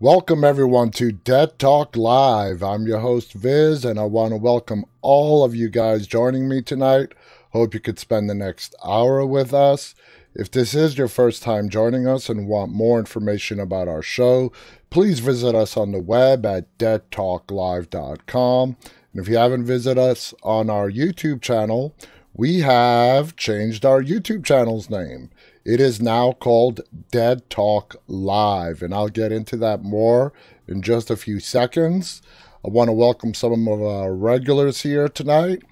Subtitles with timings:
[0.00, 2.62] Welcome, everyone, to Dead Talk Live.
[2.62, 6.62] I'm your host, Viz, and I want to welcome all of you guys joining me
[6.62, 7.14] tonight.
[7.50, 9.96] Hope you could spend the next hour with us.
[10.36, 14.52] If this is your first time joining us and want more information about our show,
[14.88, 18.76] please visit us on the web at deadtalklive.com.
[19.12, 21.92] And if you haven't visited us on our YouTube channel,
[22.32, 25.30] we have changed our YouTube channel's name.
[25.64, 30.32] It is now called Dead Talk Live, and I'll get into that more
[30.68, 32.22] in just a few seconds.
[32.64, 35.62] I want to welcome some of our regulars here tonight.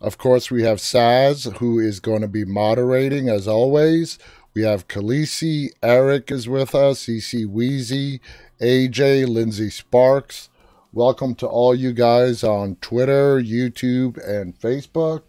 [0.00, 4.18] Of course, we have Saz, who is going to be moderating as always.
[4.54, 8.20] We have Khaleesi, Eric is with us, CC Wheezy,
[8.60, 10.50] AJ, Lindsay Sparks.
[10.92, 15.22] Welcome to all you guys on Twitter, YouTube, and Facebook.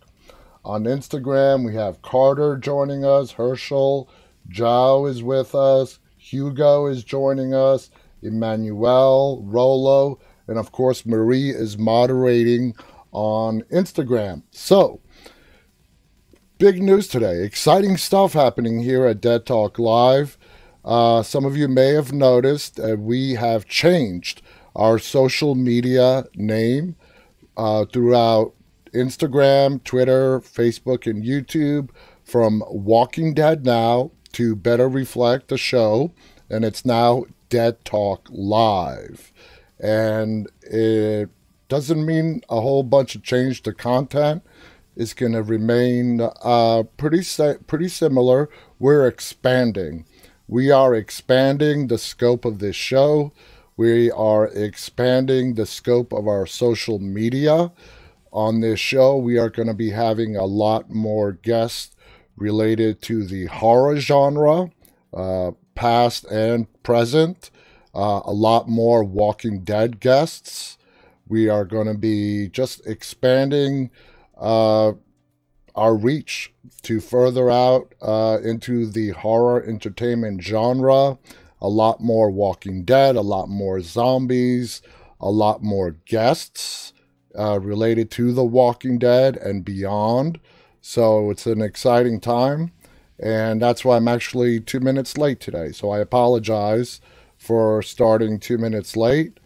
[0.66, 4.10] On Instagram, we have Carter joining us, Herschel,
[4.48, 7.90] Joe is with us, Hugo is joining us,
[8.22, 12.76] Emmanuel, Rolo, and of course, Marie is moderating
[13.12, 14.44] on Instagram.
[14.52, 15.02] So,
[16.60, 17.44] big news today.
[17.44, 20.38] Exciting stuff happening here at Dead Talk Live.
[20.86, 24.42] Uh, some of you may have noticed that we have changed
[24.78, 26.96] our social media name
[27.58, 28.54] uh, throughout
[28.94, 31.90] Instagram, Twitter, Facebook, and YouTube
[32.24, 36.14] from Walking Dead Now to better reflect the show.
[36.50, 39.32] And it's now Dead Talk Live.
[39.80, 41.30] And it
[41.68, 44.44] doesn't mean a whole bunch of change to content.
[44.96, 47.24] It's going to remain uh, pretty,
[47.66, 48.50] pretty similar.
[48.78, 50.06] We're expanding.
[50.48, 53.32] We are expanding the scope of this show.
[53.76, 57.72] We are expanding the scope of our social media
[58.34, 59.16] on this show.
[59.16, 61.96] We are going to be having a lot more guests
[62.36, 64.72] related to the horror genre,
[65.14, 67.52] uh, past and present.
[67.94, 70.78] Uh, a lot more Walking Dead guests.
[71.28, 73.92] We are going to be just expanding
[74.36, 74.94] uh,
[75.76, 76.52] our reach
[76.82, 81.20] to further out uh, into the horror entertainment genre.
[81.62, 84.82] A lot more Walking Dead, a lot more zombies,
[85.22, 86.93] a lot more guests
[87.38, 90.40] uh, related to The Walking Dead and beyond.
[90.82, 92.72] So it's an exciting time.
[93.20, 95.72] And that's why I'm actually two minutes late today.
[95.72, 97.00] So I apologize
[97.38, 99.40] for starting two minutes late.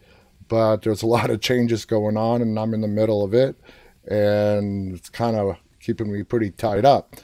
[0.48, 3.56] But there's a lot of changes going on, and I'm in the middle of it.
[4.10, 7.16] And it's kind of keeping me pretty tied up.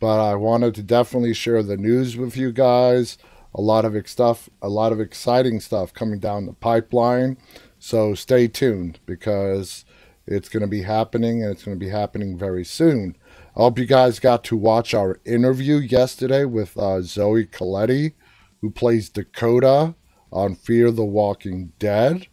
[0.00, 3.18] But I wanted to definitely share the news with you guys.
[3.54, 7.36] A lot of stuff, a lot of exciting stuff coming down the pipeline.
[7.80, 9.84] So stay tuned because
[10.30, 13.16] it's going to be happening and it's going to be happening very soon.
[13.56, 18.12] I hope you guys got to watch our interview yesterday with uh, Zoe Colletti,
[18.60, 19.94] who plays Dakota
[20.30, 22.26] on Fear the Walking Dead.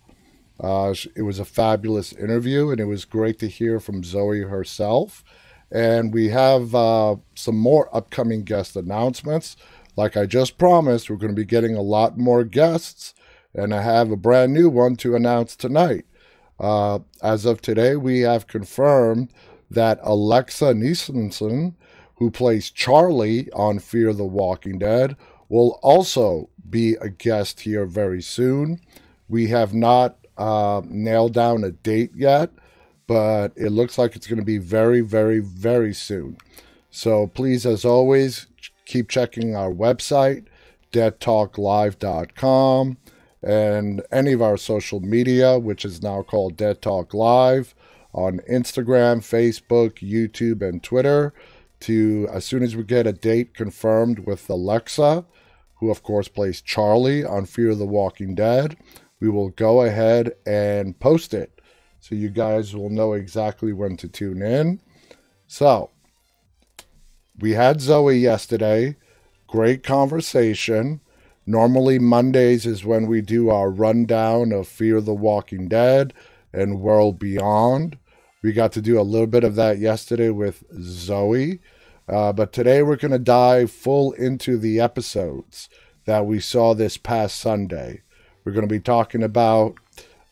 [0.59, 5.23] Uh, it was a fabulous interview, and it was great to hear from Zoe herself.
[5.71, 9.55] And we have uh, some more upcoming guest announcements.
[9.95, 13.13] Like I just promised, we're going to be getting a lot more guests,
[13.53, 16.05] and I have a brand new one to announce tonight.
[16.59, 19.31] Uh, as of today, we have confirmed
[19.69, 21.75] that Alexa Nisenson,
[22.15, 25.15] who plays Charlie on Fear the Walking Dead,
[25.49, 28.79] will also be a guest here very soon.
[29.27, 32.51] We have not uh, nailed down a date yet,
[33.07, 36.37] but it looks like it's going to be very, very, very soon.
[36.89, 38.47] So please, as always,
[38.85, 40.45] keep checking our website,
[40.91, 42.97] deadtalklive.com
[43.45, 47.75] and any of our social media, which is now called Dead Talk Live
[48.11, 51.33] on Instagram, Facebook, YouTube, and Twitter.
[51.81, 55.25] To as soon as we get a date confirmed with Alexa,
[55.75, 58.77] who of course plays Charlie on Fear of the Walking Dead,
[59.19, 61.61] we will go ahead and post it
[61.99, 64.79] so you guys will know exactly when to tune in.
[65.47, 65.91] So,
[67.39, 68.95] we had Zoe yesterday.
[69.47, 71.01] Great conversation.
[71.47, 76.13] Normally, Mondays is when we do our rundown of Fear the Walking Dead
[76.51, 77.99] and World Beyond.
[78.41, 81.59] We got to do a little bit of that yesterday with Zoe.
[82.07, 85.69] Uh, but today we're going to dive full into the episodes
[86.05, 88.01] that we saw this past Sunday.
[88.43, 89.75] We're going to be talking about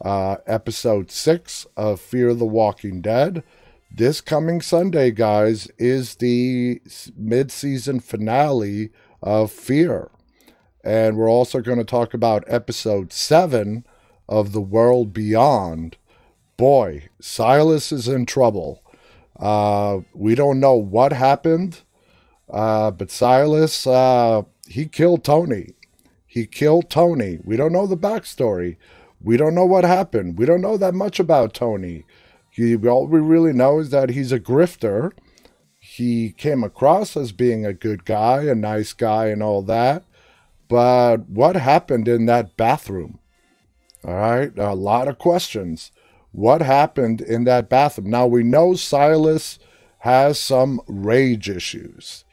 [0.04, 3.44] uh, episode six of Fear the Walking Dead.
[3.92, 6.82] This coming Sunday, guys, is the
[7.16, 8.90] mid season finale
[9.22, 10.10] of Fear.
[10.84, 13.86] And we're also going to talk about episode seven
[14.28, 15.96] of The World Beyond.
[16.58, 18.84] Boy, Silas is in trouble.
[19.40, 21.82] Uh, we don't know what happened,
[22.52, 25.74] uh, but Silas, uh, he killed Tony.
[26.28, 27.40] He killed Tony.
[27.44, 28.76] We don't know the backstory.
[29.22, 30.38] We don't know what happened.
[30.38, 32.06] We don't know that much about Tony.
[32.50, 35.12] He, all we really know is that he's a grifter.
[35.80, 40.04] He came across as being a good guy, a nice guy, and all that.
[40.68, 43.20] But what happened in that bathroom?
[44.06, 45.92] All right, a lot of questions.
[46.32, 48.10] What happened in that bathroom?
[48.10, 49.60] Now we know Silas
[50.00, 52.26] has some rage issues.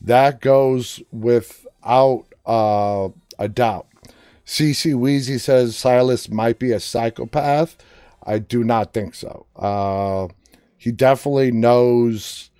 [0.00, 3.86] That goes without uh, a doubt.
[4.44, 7.76] CC Weezy says Silas might be a psychopath.
[8.24, 9.46] I do not think so.
[9.54, 10.28] Uh,
[10.76, 12.50] he definitely knows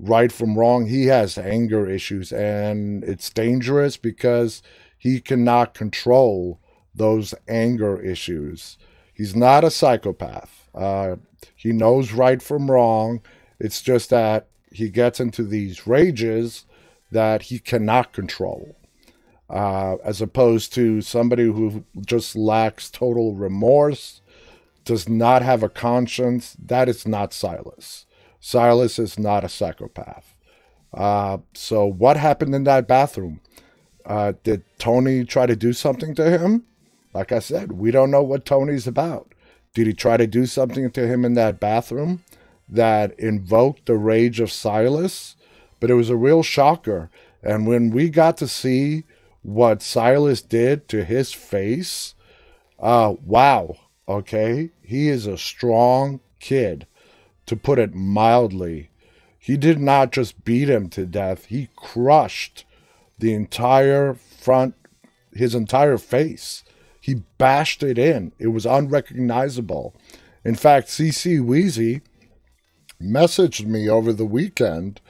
[0.00, 0.86] right from wrong.
[0.86, 4.62] He has anger issues, and it's dangerous because
[4.98, 6.60] he cannot control
[6.94, 8.78] those anger issues.
[9.12, 10.68] He's not a psychopath.
[10.74, 11.16] Uh,
[11.54, 13.20] he knows right from wrong.
[13.58, 16.64] It's just that he gets into these rages
[17.10, 18.76] that he cannot control.
[19.48, 24.22] Uh, as opposed to somebody who just lacks total remorse,
[24.84, 26.56] does not have a conscience.
[26.58, 28.06] That is not Silas.
[28.40, 30.34] Silas is not a psychopath.
[30.92, 33.40] Uh, so, what happened in that bathroom?
[34.04, 36.64] Uh, did Tony try to do something to him?
[37.12, 39.34] Like I said, we don't know what Tony's about.
[39.74, 42.24] Did he try to do something to him in that bathroom
[42.68, 45.36] that invoked the rage of Silas?
[45.78, 47.10] But it was a real shocker.
[47.42, 49.04] And when we got to see
[49.42, 52.14] what Silas did to his face,
[52.78, 53.76] uh, wow,
[54.08, 54.70] okay?
[54.82, 56.86] He is a strong kid,
[57.50, 58.90] to put it mildly.
[59.36, 62.64] He did not just beat him to death, he crushed
[63.18, 64.76] the entire front,
[65.32, 66.62] his entire face.
[67.00, 68.30] He bashed it in.
[68.38, 69.96] It was unrecognizable.
[70.44, 72.02] In fact, CC Weezy
[73.02, 75.00] messaged me over the weekend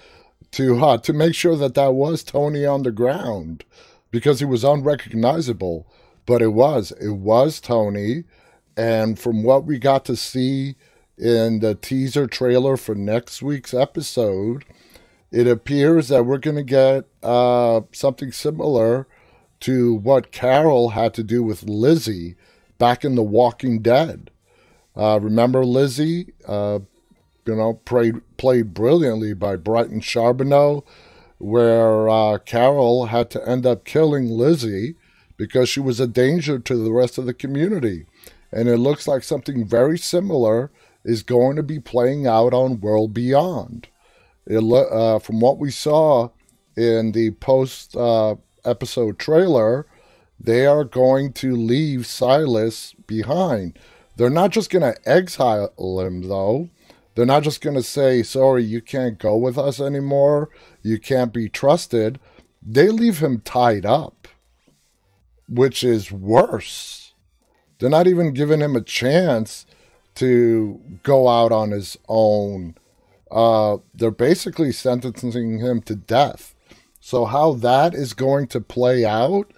[0.53, 3.67] to uh, to make sure that that was Tony on the ground
[4.11, 5.87] because he was unrecognizable.
[6.25, 8.25] But it was it was Tony,
[8.79, 10.77] and from what we got to see
[11.21, 14.65] in the teaser trailer for next week's episode,
[15.31, 19.07] it appears that we're going to get uh, something similar
[19.61, 22.37] to what Carol had to do with Lizzie
[22.79, 24.31] back in The Walking Dead.
[24.97, 26.33] Uh, remember Lizzie?
[26.49, 26.81] Uh,
[27.47, 30.85] you know, played, played brilliantly by Brighton Sharbino,
[31.39, 34.95] where uh, Carol had to end up killing Lizzie
[35.37, 38.07] because she was a danger to the rest of the community.
[38.53, 40.71] And it looks like something very similar
[41.05, 43.89] is going to be playing out on World Beyond.
[44.47, 46.31] It, uh, from what we saw
[46.77, 49.87] in the post uh, episode trailer,
[50.39, 53.79] they are going to leave Silas behind.
[54.17, 56.71] They're not just going to exile him, though.
[57.15, 60.49] They're not just going to say, sorry, you can't go with us anymore.
[60.83, 62.19] You can't be trusted.
[62.63, 64.29] They leave him tied up,
[65.49, 67.15] which is worse.
[67.79, 69.67] They're not even giving him a chance
[70.21, 72.75] to go out on his own.
[73.31, 76.55] Uh, they're basically sentencing him to death.
[77.01, 79.51] So, how that is going to play out,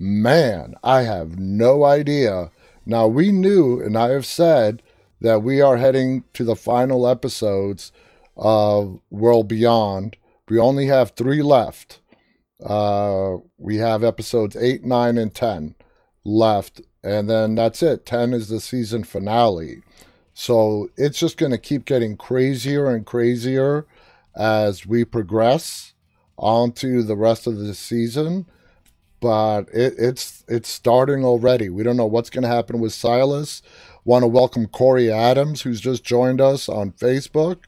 [0.00, 2.50] man, I have no idea.
[2.84, 4.82] Now, we knew, and I have said,
[5.20, 7.92] that we are heading to the final episodes
[8.36, 10.16] of World Beyond.
[10.48, 12.00] We only have three left.
[12.60, 15.76] Uh, we have episodes 8, 9, and 10
[16.24, 16.80] left.
[17.02, 18.04] And then that's it.
[18.04, 19.82] 10 is the season finale.
[20.34, 23.86] So it's just going to keep getting crazier and crazier
[24.36, 25.94] as we progress
[26.36, 28.46] onto the rest of the season.
[29.20, 31.68] But it, it's it's starting already.
[31.68, 33.60] We don't know what's going to happen with Silas.
[34.04, 37.64] Want to welcome Corey Adams, who's just joined us on Facebook.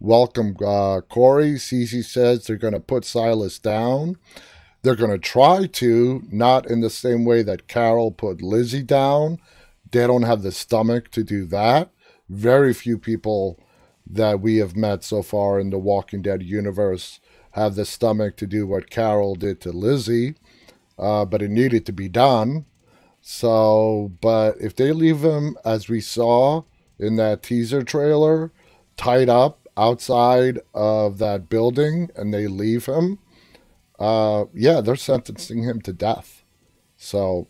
[0.00, 1.52] Welcome, uh, Corey.
[1.52, 4.16] Cece says they're going to put Silas down.
[4.86, 9.40] They're going to try to, not in the same way that Carol put Lizzie down.
[9.90, 11.90] They don't have the stomach to do that.
[12.28, 13.58] Very few people
[14.06, 17.18] that we have met so far in the Walking Dead universe
[17.50, 20.36] have the stomach to do what Carol did to Lizzie,
[21.00, 22.64] uh, but it needed to be done.
[23.20, 26.62] So, but if they leave him, as we saw
[26.96, 28.52] in that teaser trailer,
[28.96, 33.18] tied up outside of that building and they leave him,
[33.98, 36.44] uh, yeah, they're sentencing him to death.
[36.96, 37.48] So,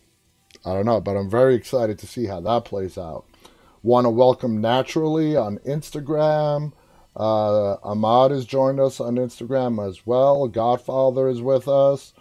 [0.64, 3.24] I don't know, but I'm very excited to see how that plays out.
[3.82, 6.72] Want to welcome Naturally on Instagram.
[7.14, 10.48] Uh, Ahmad has joined us on Instagram as well.
[10.48, 12.12] Godfather is with us.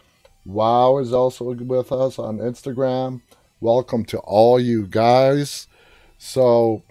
[0.46, 3.22] Wow is also with us on Instagram.
[3.60, 5.68] Welcome to all you guys.
[6.18, 6.84] So,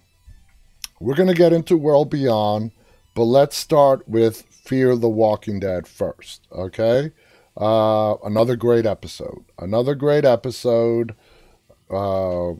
[1.00, 2.72] we're going to get into World Beyond,
[3.14, 7.12] but let's start with Fear the Walking Dead first, okay?
[7.56, 9.44] Uh, another great episode.
[9.58, 11.14] Another great episode.
[11.90, 12.52] Uh,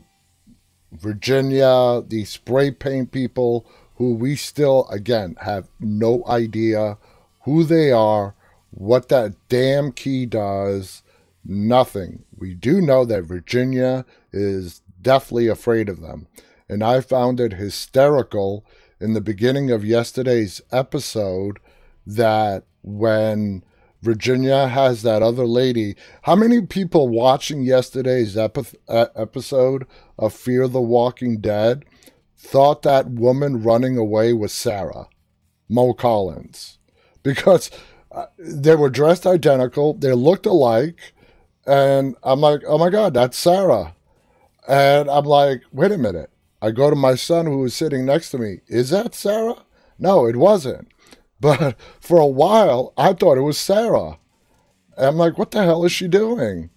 [0.91, 6.97] Virginia, the spray paint people who we still, again, have no idea
[7.43, 8.35] who they are,
[8.71, 11.03] what that damn key does,
[11.43, 12.23] nothing.
[12.37, 16.27] We do know that Virginia is deathly afraid of them.
[16.67, 18.65] And I found it hysterical
[18.99, 21.59] in the beginning of yesterday's episode
[22.07, 23.63] that when
[24.05, 29.87] Virginia has that other lady, how many people watching yesterday's epi- episode
[30.19, 31.83] of Fear the Walking Dead
[32.37, 35.07] thought that woman running away was Sarah,
[35.67, 36.77] Mo Collins?
[37.23, 37.71] Because
[38.11, 41.13] uh, they were dressed identical, they looked alike,
[41.65, 43.95] and I'm like, oh my God, that's Sarah.
[44.67, 46.29] And I'm like, wait a minute.
[46.61, 48.61] I go to my son who was sitting next to me.
[48.67, 49.65] Is that Sarah?
[49.97, 50.89] No, it wasn't.
[51.45, 54.17] But for a while, I thought it was Sarah.
[54.97, 56.71] And I'm like, what the hell is she doing?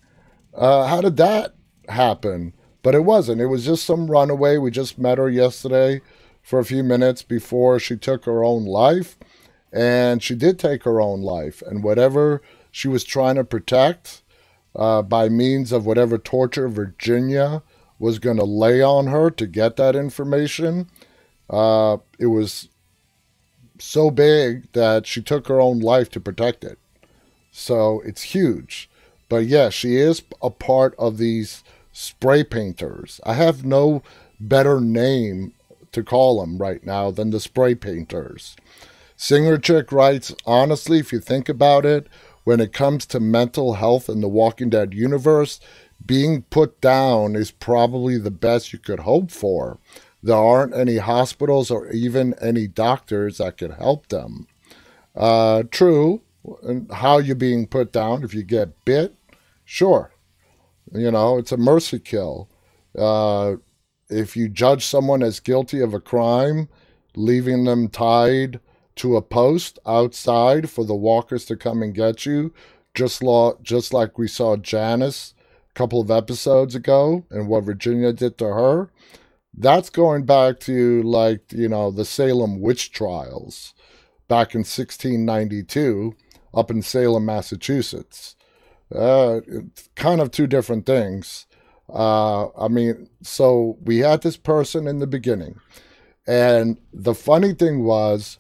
[0.53, 1.55] Uh, how did that
[1.89, 2.53] happen?
[2.83, 3.41] But it wasn't.
[3.41, 4.59] It was just some runaway.
[4.59, 6.03] We just met her yesterday
[6.43, 9.17] for a few minutes before she took her own life.
[9.73, 11.63] And she did take her own life.
[11.63, 14.23] And whatever she was trying to protect
[14.77, 17.63] uh, by means of whatever torture Virginia
[17.99, 20.91] was going to lay on her to get that information,
[21.49, 22.69] uh, it was
[23.79, 26.79] so big that she took her own life to protect it.
[27.51, 28.89] So it's huge.
[29.29, 33.21] But yeah, she is a part of these spray painters.
[33.25, 34.03] I have no
[34.41, 35.53] better name
[35.93, 38.57] to call them right now than the spray painters.
[39.17, 42.07] Singer Chick writes, honestly, if you think about it,
[42.45, 45.61] when it comes to mental health in the Walking Dead universe,
[46.05, 49.79] being put down is probably the best you could hope for.
[50.23, 54.47] There aren't any hospitals or even any doctors that could help them.
[55.15, 56.23] Uh, true,
[56.93, 59.15] how you're being put down if you get bit,
[59.65, 60.13] sure.
[60.93, 62.49] You know, it's a mercy kill.
[62.97, 63.57] Uh,
[64.09, 66.69] if you judge someone as guilty of a crime,
[67.15, 68.61] leaving them tied
[68.97, 72.53] to a post outside for the walkers to come and get you,
[72.95, 75.35] just law, just like we saw Janice
[75.71, 78.91] a couple of episodes ago and what Virginia did to her.
[79.55, 83.75] That's going back to like, you know, the Salem witch trials
[84.29, 86.15] back in 1692
[86.55, 88.37] up in Salem, Massachusetts.
[88.95, 89.41] Uh,
[89.97, 91.47] kind of two different things.
[91.93, 95.59] Uh, I mean, so we had this person in the beginning.
[96.27, 98.39] And the funny thing was,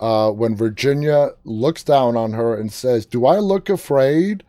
[0.00, 4.42] uh, when Virginia looks down on her and says, Do I look afraid?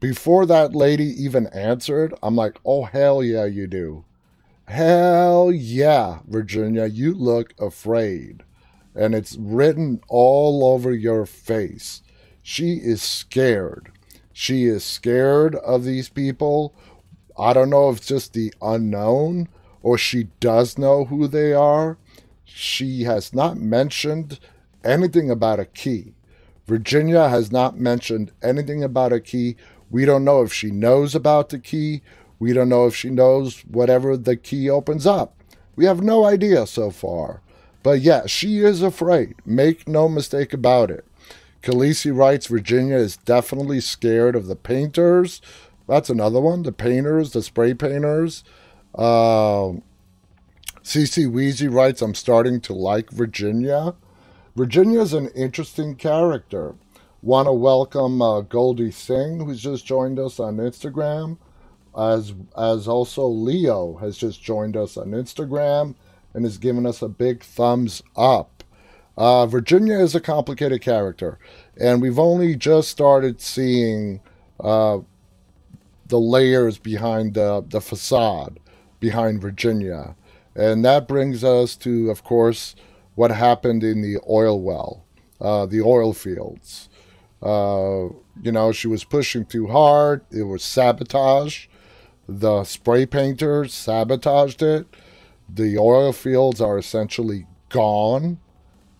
[0.00, 4.04] Before that lady even answered, I'm like, Oh, hell yeah, you do.
[4.68, 8.42] Hell yeah, Virginia, you look afraid.
[8.94, 12.02] And it's written all over your face.
[12.42, 13.92] She is scared.
[14.32, 16.74] She is scared of these people.
[17.38, 19.48] I don't know if it's just the unknown
[19.82, 21.96] or she does know who they are.
[22.44, 24.40] She has not mentioned
[24.82, 26.14] anything about a key.
[26.66, 29.56] Virginia has not mentioned anything about a key.
[29.90, 32.02] We don't know if she knows about the key.
[32.38, 35.34] We don't know if she knows whatever the key opens up.
[35.74, 37.40] We have no idea so far.
[37.82, 39.36] But yeah, she is afraid.
[39.44, 41.04] Make no mistake about it.
[41.62, 45.40] Khaleesi writes Virginia is definitely scared of the painters.
[45.86, 46.62] That's another one.
[46.62, 48.44] The painters, the spray painters.
[48.94, 49.74] Uh,
[50.82, 53.94] CC Wheezy writes, I'm starting to like Virginia.
[54.54, 56.74] Virginia is an interesting character.
[57.22, 61.38] Want to welcome uh, Goldie Singh, who's just joined us on Instagram
[61.96, 65.94] as as also Leo has just joined us on Instagram
[66.34, 68.62] and has given us a big thumbs up.
[69.16, 71.38] Uh, Virginia is a complicated character,
[71.80, 74.20] and we've only just started seeing
[74.60, 74.98] uh,
[76.08, 78.60] the layers behind the, the facade
[79.00, 80.14] behind Virginia.
[80.54, 82.76] And that brings us to, of course,
[83.14, 85.04] what happened in the oil well,
[85.40, 86.88] uh, the oil fields.
[87.42, 88.08] Uh,
[88.42, 90.22] you know, she was pushing too hard.
[90.30, 91.66] It was sabotage.
[92.28, 94.86] The spray painters sabotaged it.
[95.48, 98.40] The oil fields are essentially gone.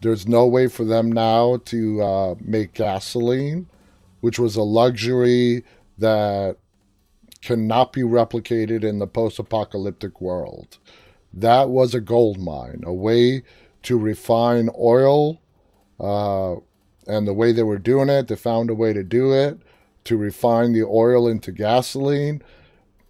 [0.03, 3.67] There's no way for them now to uh, make gasoline,
[4.21, 5.65] which was a luxury
[5.99, 6.57] that
[7.43, 10.79] cannot be replicated in the post apocalyptic world.
[11.33, 13.43] That was a gold mine, a way
[13.83, 15.41] to refine oil.
[15.99, 16.57] Uh,
[17.07, 19.59] and the way they were doing it, they found a way to do it
[20.05, 22.43] to refine the oil into gasoline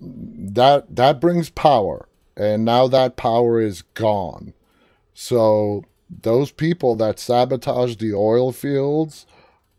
[0.00, 4.52] that that brings power and now that power is gone
[5.14, 9.26] so those people that sabotaged the oil fields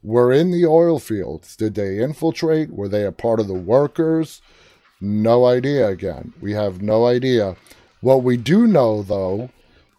[0.03, 1.55] were in the oil fields.
[1.55, 2.71] Did they infiltrate?
[2.71, 4.41] Were they a part of the workers?
[4.99, 6.33] No idea again.
[6.41, 7.55] We have no idea.
[8.01, 9.49] What we do know, though,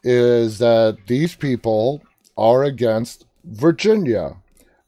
[0.02, 2.02] is that these people
[2.36, 4.36] are against Virginia,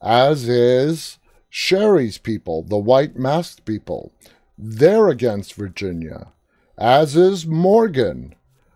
[0.00, 1.18] as is
[1.48, 4.12] Sherry's people, the white masked people.
[4.62, 6.32] They're against Virginia,
[6.76, 8.34] as is Morgan.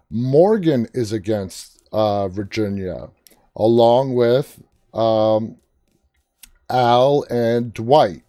[0.08, 3.10] Morgan is against uh, Virginia,
[3.54, 4.62] along with
[4.94, 5.58] um,
[6.70, 8.22] Al and Dwight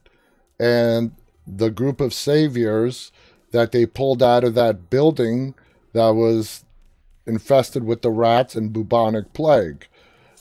[0.59, 1.13] and
[1.47, 3.13] the group of saviors
[3.51, 5.55] that they pulled out of that building
[5.93, 6.65] that was
[7.25, 9.88] infested with the rats and bubonic plague.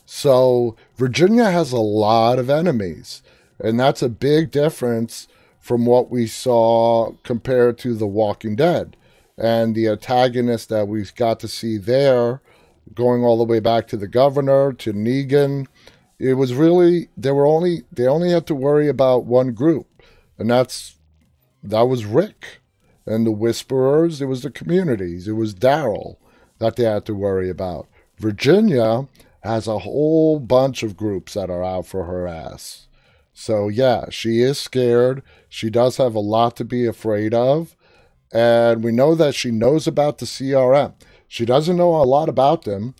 [0.04, 3.22] So Virginia has a lot of enemies,
[3.60, 5.28] and that's a big difference
[5.64, 8.98] from what we saw compared to The Walking Dead.
[9.38, 12.42] And the antagonist that we've got to see there,
[12.94, 15.66] going all the way back to the governor, to Negan,
[16.18, 20.02] it was really they were only they only had to worry about one group,
[20.38, 20.96] and that's
[21.62, 22.60] that was Rick.
[23.06, 26.16] And the Whisperers, it was the communities, it was Daryl
[26.58, 27.88] that they had to worry about.
[28.18, 29.08] Virginia
[29.42, 32.86] has a whole bunch of groups that are out for her ass.
[33.34, 35.22] So, yeah, she is scared.
[35.54, 37.76] She does have a lot to be afraid of.
[38.32, 40.94] And we know that she knows about the CRM.
[41.28, 42.96] She doesn't know a lot about them,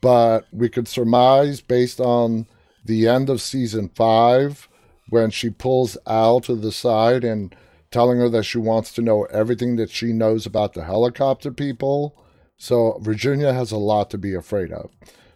[0.00, 2.48] but we could surmise based on
[2.84, 4.68] the end of season five
[5.10, 7.54] when she pulls Al to the side and
[7.92, 12.20] telling her that she wants to know everything that she knows about the helicopter people.
[12.56, 14.90] So Virginia has a lot to be afraid of.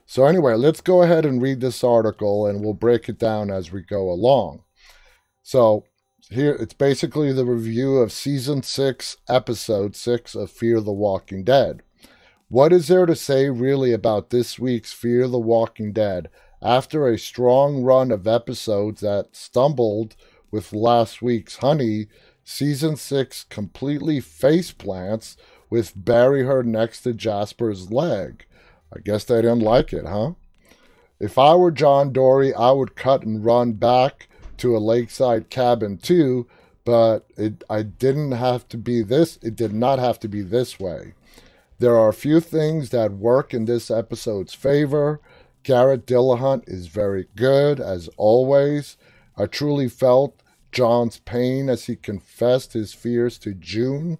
[0.05, 3.71] So, anyway, let's go ahead and read this article and we'll break it down as
[3.71, 4.65] we go along.
[5.45, 5.85] So,
[6.31, 11.83] here it's basically the review of season six, episode six of Fear the Walking Dead.
[12.49, 16.31] What is there to say really about this week's Fear the Walking Dead
[16.63, 20.15] after a strong run of episodes that stumbled
[20.53, 22.07] with last week's Honey?
[22.45, 25.37] Season six completely face plants
[25.69, 28.47] with Bury her next to Jasper's leg.
[28.95, 30.35] I guess they didn't like it, huh?
[31.19, 34.29] If I were John Dorie I would cut and run back
[34.61, 36.47] to a lakeside cabin too,
[36.85, 40.79] but it I didn't have to be this it did not have to be this
[40.79, 41.15] way.
[41.79, 45.21] There are a few things that work in this episode's favor.
[45.63, 48.97] Garrett Dillahunt is very good as always.
[49.37, 50.43] I truly felt
[50.73, 54.19] John's pain as he confessed his fears to June.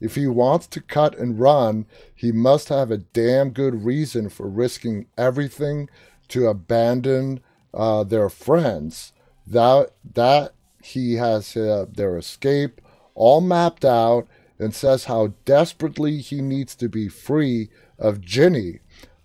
[0.00, 4.48] If he wants to cut and run, he must have a damn good reason for
[4.48, 5.88] risking everything
[6.28, 7.40] to abandon
[7.72, 9.12] uh, their friends.
[9.46, 12.80] That that he has uh, their escape
[13.14, 14.26] all mapped out
[14.58, 18.80] and says how desperately he needs to be free of Ginny.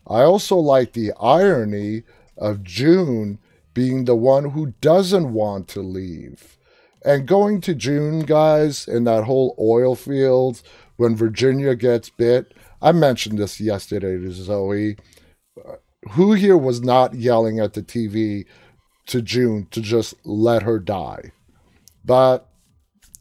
[0.08, 2.04] I also like the irony
[2.38, 3.40] of June
[3.74, 6.58] being the one who doesn't want to leave.
[7.04, 10.64] And going to June, guys, in that whole oil fields
[10.98, 12.54] when Virginia gets bit.
[12.82, 14.98] I mentioned this yesterday to Zoe.
[16.12, 18.46] Who here was not yelling at the TV
[19.08, 21.32] to June to just let her die?
[22.04, 22.48] But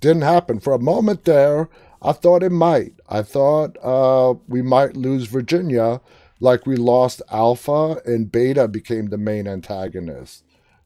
[0.01, 0.61] didn't happen.
[0.61, 1.69] For a moment there,
[2.03, 2.95] I thought it might.
[3.09, 6.01] I thought uh, we might lose Virginia
[6.41, 10.43] like we lost Alpha and Beta became the main antagonist.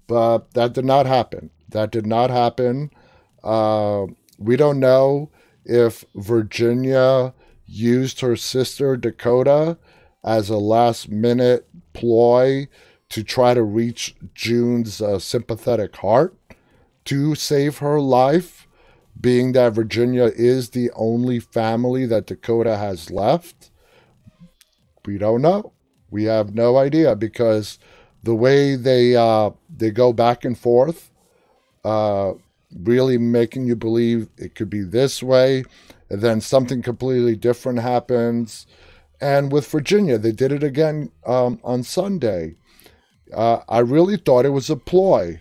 [0.06, 1.50] But that did not happen.
[1.68, 2.90] That did not happen.
[3.42, 4.06] Uh,
[4.38, 5.30] we don't know
[5.64, 7.32] if Virginia
[7.66, 9.78] used her sister Dakota
[10.24, 12.68] as a last minute ploy
[13.10, 16.36] to try to reach June's uh, sympathetic heart
[17.04, 18.66] to save her life,
[19.20, 23.70] being that Virginia is the only family that Dakota has left.
[25.06, 25.72] We don't know.
[26.10, 27.78] We have no idea because
[28.22, 31.10] the way they uh, they go back and forth,
[31.84, 32.32] uh,
[32.74, 35.64] really making you believe it could be this way,
[36.08, 38.66] and then something completely different happens.
[39.20, 42.56] And with Virginia, they did it again um, on Sunday.
[43.34, 45.40] Uh, I really thought it was a ploy.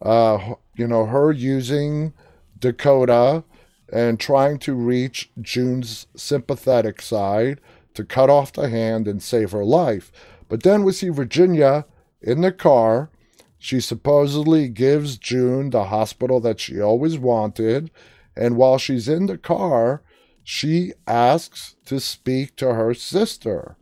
[0.00, 2.12] Uh, you know, her using
[2.58, 3.44] Dakota
[3.92, 7.60] and trying to reach June's sympathetic side
[7.94, 10.12] to cut off the hand and save her life.
[10.48, 11.86] But then we see Virginia
[12.20, 13.10] in the car
[13.58, 17.90] she supposedly gives June the hospital that she always wanted,
[18.36, 20.02] and while she's in the car,
[20.44, 23.76] she asks to speak to her sister.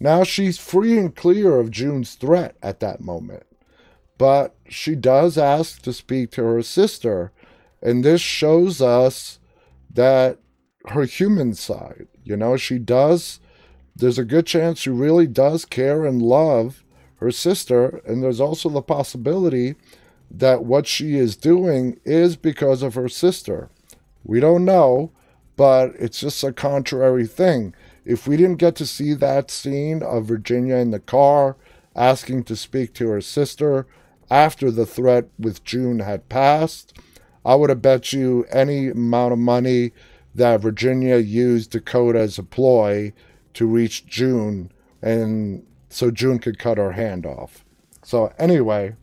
[0.00, 3.44] Now she's free and clear of June's threat at that moment,
[4.16, 7.32] but she does ask to speak to her sister,
[7.82, 9.38] and this shows us
[9.92, 10.38] that
[10.88, 13.40] her human side, you know, she does,
[13.96, 16.84] there's a good chance she really does care and love
[17.16, 19.74] her sister, and there's also the possibility
[20.30, 23.70] that what she is doing is because of her sister.
[24.22, 25.10] We don't know,
[25.56, 27.74] but it's just a contrary thing.
[28.08, 31.58] If we didn't get to see that scene of Virginia in the car
[31.94, 33.86] asking to speak to her sister
[34.30, 36.98] after the threat with June had passed,
[37.44, 39.92] I would have bet you any amount of money
[40.34, 43.12] that Virginia used Dakota as a ploy
[43.52, 47.62] to reach June and so June could cut her hand off.
[48.02, 48.96] So, anyway,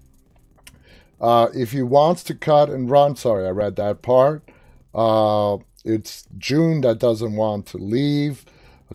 [1.22, 4.50] uh, if he wants to cut and run, sorry, I read that part.
[4.96, 8.46] Uh, it's June that doesn't want to leave.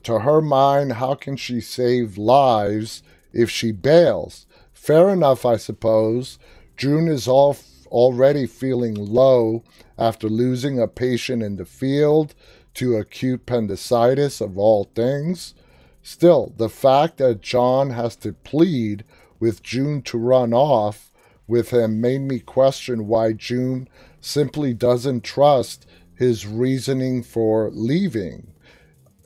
[0.03, 4.47] To her mind, how can she save lives if she bails?
[4.73, 6.39] Fair enough, I suppose.
[6.77, 7.57] June is all,
[7.89, 9.63] already feeling low
[9.99, 12.35] after losing a patient in the field
[12.75, 15.55] to acute appendicitis, of all things.
[16.03, 19.05] Still, the fact that John has to plead
[19.39, 21.11] with June to run off
[21.47, 23.89] with him made me question why June
[24.21, 28.50] simply doesn't trust his reasoning for leaving.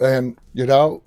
[0.04, 1.02] And, you know,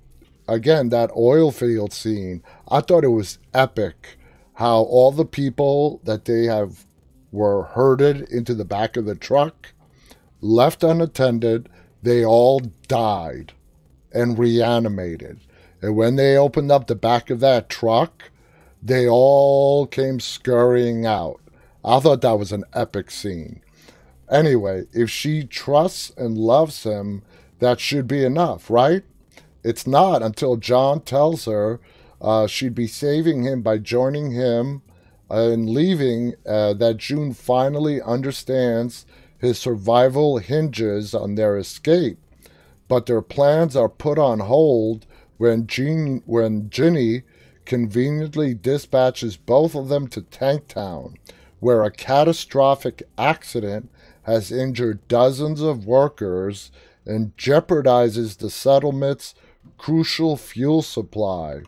[0.47, 4.17] again, that oil field scene, I thought it was epic
[4.55, 6.83] how all the people that they have
[7.31, 9.73] were herded into the back of the truck,
[10.41, 11.69] left unattended,
[12.01, 13.53] they all died
[14.11, 15.41] and reanimated.
[15.79, 18.31] And when they opened up the back of that truck,
[18.81, 21.39] they all came scurrying out.
[21.85, 23.61] I thought that was an epic scene.
[24.27, 27.21] Anyway, if she trusts and loves him,
[27.59, 29.03] that should be enough, right?
[29.63, 31.79] It's not until John tells her
[32.21, 34.81] uh, she'd be saving him by joining him
[35.29, 39.05] and leaving uh, that June finally understands
[39.37, 42.17] his survival hinges on their escape.
[42.87, 45.05] But their plans are put on hold
[45.37, 47.23] when, Jean, when Ginny
[47.65, 51.15] conveniently dispatches both of them to Tanktown,
[51.59, 53.89] where a catastrophic accident
[54.23, 56.71] has injured dozens of workers
[57.07, 59.33] and jeopardizes the settlement's
[59.77, 61.61] crucial fuel supply.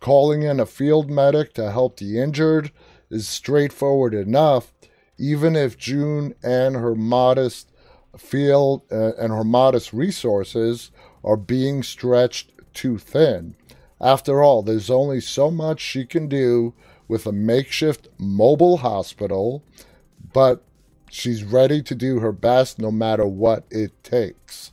[0.00, 2.70] Calling in a field medic to help the injured
[3.10, 4.72] is straightforward enough,
[5.18, 7.70] even if June and her modest
[8.18, 10.90] field uh, and her modest resources
[11.24, 13.56] are being stretched too thin.
[14.00, 16.74] After all, there's only so much she can do
[17.08, 19.64] with a makeshift mobile hospital,
[20.32, 20.62] but
[21.10, 24.72] she's ready to do her best no matter what it takes.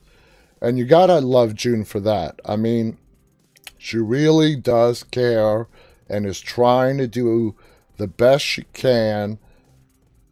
[0.62, 2.40] And you gotta love June for that.
[2.46, 2.98] I mean,
[3.78, 5.68] she really does care
[6.08, 7.56] and is trying to do
[7.98, 9.40] the best she can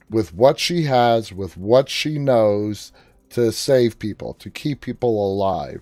[0.10, 2.92] with what she has, with what she knows
[3.32, 5.82] to save people, to keep people alive.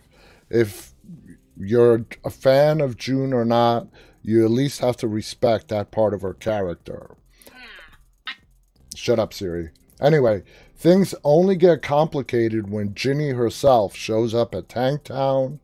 [0.50, 0.94] If
[1.58, 3.88] you're a fan of June or not,
[4.22, 7.16] you at least have to respect that part of her character.
[8.96, 9.70] Shut up, Siri.
[10.02, 10.44] Anyway,
[10.78, 15.60] things only get complicated when Ginny herself shows up at Tanktown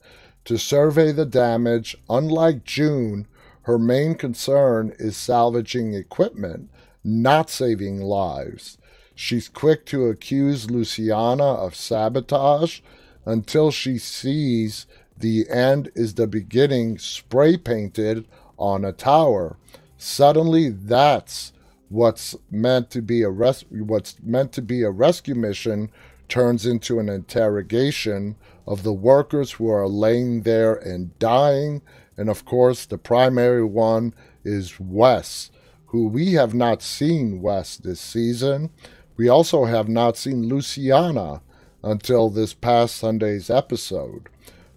[0.45, 1.95] to survey the damage.
[2.10, 3.28] Unlike June,
[3.63, 6.69] her main concern is salvaging equipment,
[7.04, 8.78] not saving lives.
[9.15, 12.82] She's quick to accuse Luciana of sabotage
[13.26, 19.58] until she sees the end is the beginning spray painted on a tower.
[19.97, 21.54] Suddenly, that's
[21.89, 25.91] what's meant to be a res- what's meant to be a rescue mission
[26.28, 31.82] turns into an interrogation of the workers who are laying there and dying.
[32.17, 35.52] And of course, the primary one is Wes,
[35.88, 38.72] who we have not seen Wes this season.
[39.15, 41.41] We also have not seen Luciana
[41.84, 44.30] until this past Sunday's episode.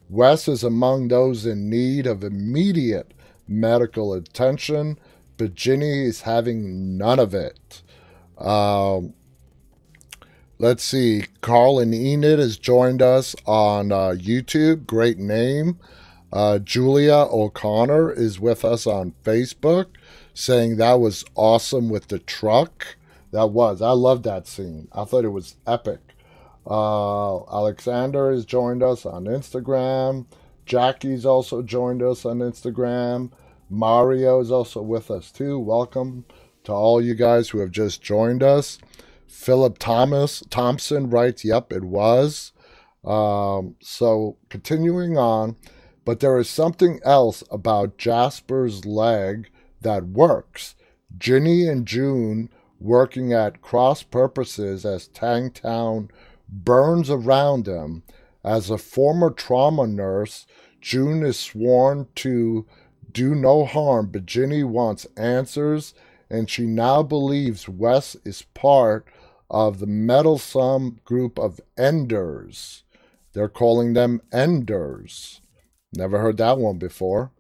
[0.09, 3.13] Wes is among those in need of immediate
[3.49, 4.99] medical attention,
[5.37, 7.83] but Ginny is having none of it.
[8.39, 9.15] Um,
[10.59, 11.27] let's see.
[11.41, 14.87] Carl and Enid has joined us on uh, YouTube.
[14.87, 15.79] Great name.
[16.33, 19.87] Uh, Julia O'Connor is with us on Facebook
[20.35, 22.97] saying that was awesome with the truck.
[23.33, 23.81] That was.
[23.81, 24.89] I love that scene.
[24.93, 26.01] I thought it was epic.
[26.67, 30.27] Uh, Alexander has joined us on Instagram.
[30.67, 33.31] Jackie's also joined us on Instagram.
[33.69, 35.59] Mario is also with us too.
[35.59, 36.25] Welcome
[36.65, 38.79] to all you guys who have just joined us.
[39.27, 42.53] Philip Thomas Thompson writes, "Yep, it was."
[43.05, 45.57] Um, so continuing on,
[46.05, 49.51] but there is something else about Jasper's leg
[49.81, 50.75] that works.
[51.17, 52.51] Ginny and June
[52.81, 56.11] working at cross purposes as Tanktown
[56.49, 58.03] burns around him.
[58.45, 60.47] As a former trauma nurse,
[60.81, 62.67] June is sworn to
[63.17, 65.95] do no harm, but Ginny wants answers,
[66.29, 69.07] and she now believes Wes is part
[69.49, 72.85] of the meddlesome group of Enders.
[73.33, 75.41] They're calling them Enders.
[75.95, 77.31] Never heard that one before.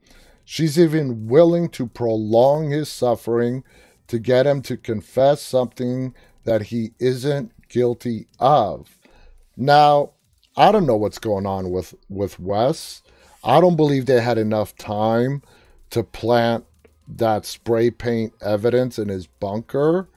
[0.46, 3.62] She's even willing to prolong his suffering
[4.06, 8.98] to get him to confess something that he isn't guilty of.
[9.58, 10.12] Now,
[10.56, 13.02] I don't know what's going on with, with Wes.
[13.44, 15.42] I don't believe they had enough time
[15.90, 16.64] to plant
[17.08, 20.08] that spray paint evidence in his bunker.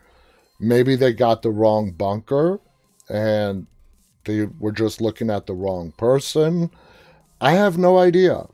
[0.59, 2.59] Maybe they got the wrong bunker
[3.07, 3.67] and
[4.25, 6.71] they were just looking at the wrong person.
[7.39, 8.47] I have no idea.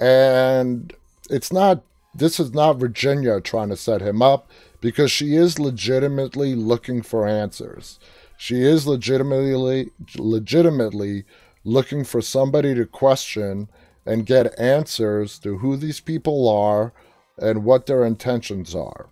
[0.00, 0.92] And
[1.30, 1.82] it's not,
[2.14, 7.26] this is not Virginia trying to set him up because she is legitimately looking for
[7.26, 7.98] answers.
[8.36, 11.24] She is legitimately, legitimately
[11.64, 13.68] looking for somebody to question
[14.04, 16.92] and get answers to who these people are
[17.38, 19.08] and what their intentions are.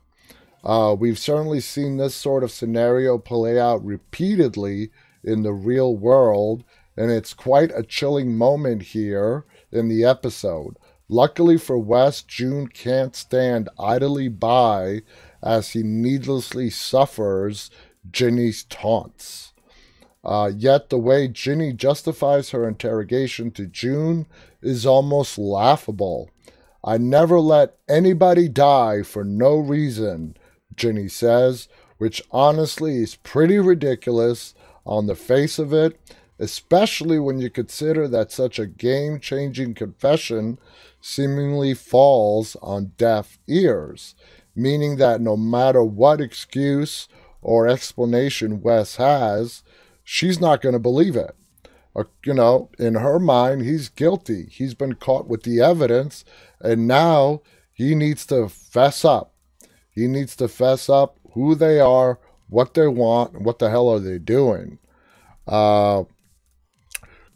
[0.62, 4.90] Uh, we've certainly seen this sort of scenario play out repeatedly
[5.24, 6.64] in the real world,
[6.96, 10.76] and it's quite a chilling moment here in the episode.
[11.08, 15.02] Luckily for Wes, June can't stand idly by
[15.42, 17.70] as he needlessly suffers
[18.10, 19.49] Ginny's taunts.
[20.22, 24.26] Uh, yet the way Ginny justifies her interrogation to June
[24.62, 26.30] is almost laughable.
[26.84, 30.36] I never let anybody die for no reason,
[30.76, 34.54] Ginny says, which honestly is pretty ridiculous
[34.86, 35.98] on the face of it,
[36.38, 40.58] especially when you consider that such a game changing confession
[41.00, 44.14] seemingly falls on deaf ears,
[44.54, 47.08] meaning that no matter what excuse
[47.42, 49.62] or explanation Wes has,
[50.10, 51.36] she's not going to believe it.
[51.94, 54.48] Uh, you know, in her mind, he's guilty.
[54.50, 56.24] He's been caught with the evidence,
[56.60, 57.42] and now
[57.72, 59.32] he needs to fess up.
[59.88, 62.18] He needs to fess up who they are,
[62.48, 64.80] what they want, what the hell are they doing.
[65.46, 66.04] Uh,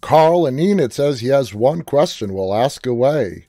[0.01, 2.35] Carl and Enid says he has one question.
[2.35, 3.47] We'll ask away.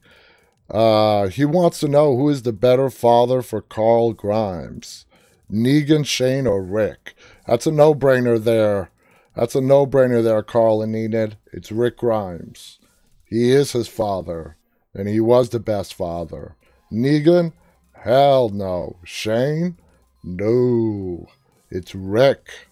[0.69, 5.07] Uh, he wants to know who is the better father for Carl Grimes,
[5.51, 7.15] Negan, Shane, or Rick.
[7.47, 8.91] That's a no-brainer there.
[9.36, 11.38] That's a no-brainer there, Carl and Enid.
[11.52, 12.80] It's Rick Grimes.
[13.26, 14.56] He is his father,
[14.93, 16.56] and he was the best father.
[16.91, 17.52] Negan?
[17.93, 18.98] Hell no.
[19.04, 19.78] Shane?
[20.24, 21.28] No.
[21.69, 22.69] It's Rick.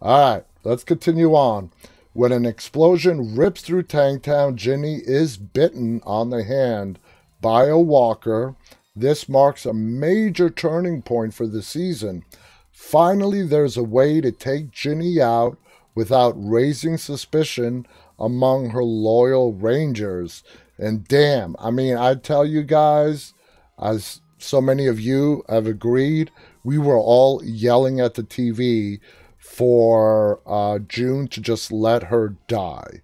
[0.00, 1.72] All right, let's continue on.
[2.12, 7.00] When an explosion rips through Tanktown, Ginny is bitten on the hand
[7.40, 8.54] by a walker.
[8.94, 12.24] This marks a major turning point for the season.
[12.70, 15.58] Finally, there's a way to take Ginny out
[15.98, 17.84] without raising suspicion
[18.20, 20.44] among her loyal Rangers.
[20.78, 23.34] And damn, I mean, I tell you guys,
[23.82, 26.30] as so many of you have agreed,
[26.62, 29.00] we were all yelling at the TV
[29.40, 33.02] for uh, June to just let her die.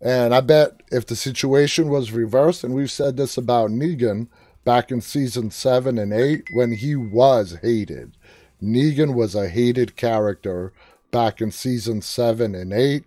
[0.00, 4.26] And I bet if the situation was reversed, and we've said this about Negan
[4.64, 8.16] back in season seven and eight when he was hated,
[8.60, 10.72] Negan was a hated character
[11.10, 13.04] back in season seven and eight.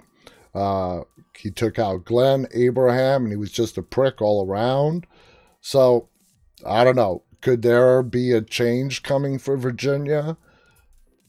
[0.54, 1.02] Uh,
[1.38, 5.08] he took out Glenn, Abraham, and he was just a prick all around.
[5.62, 6.10] So,
[6.66, 7.24] I don't know.
[7.42, 10.38] Could there be a change coming for Virginia?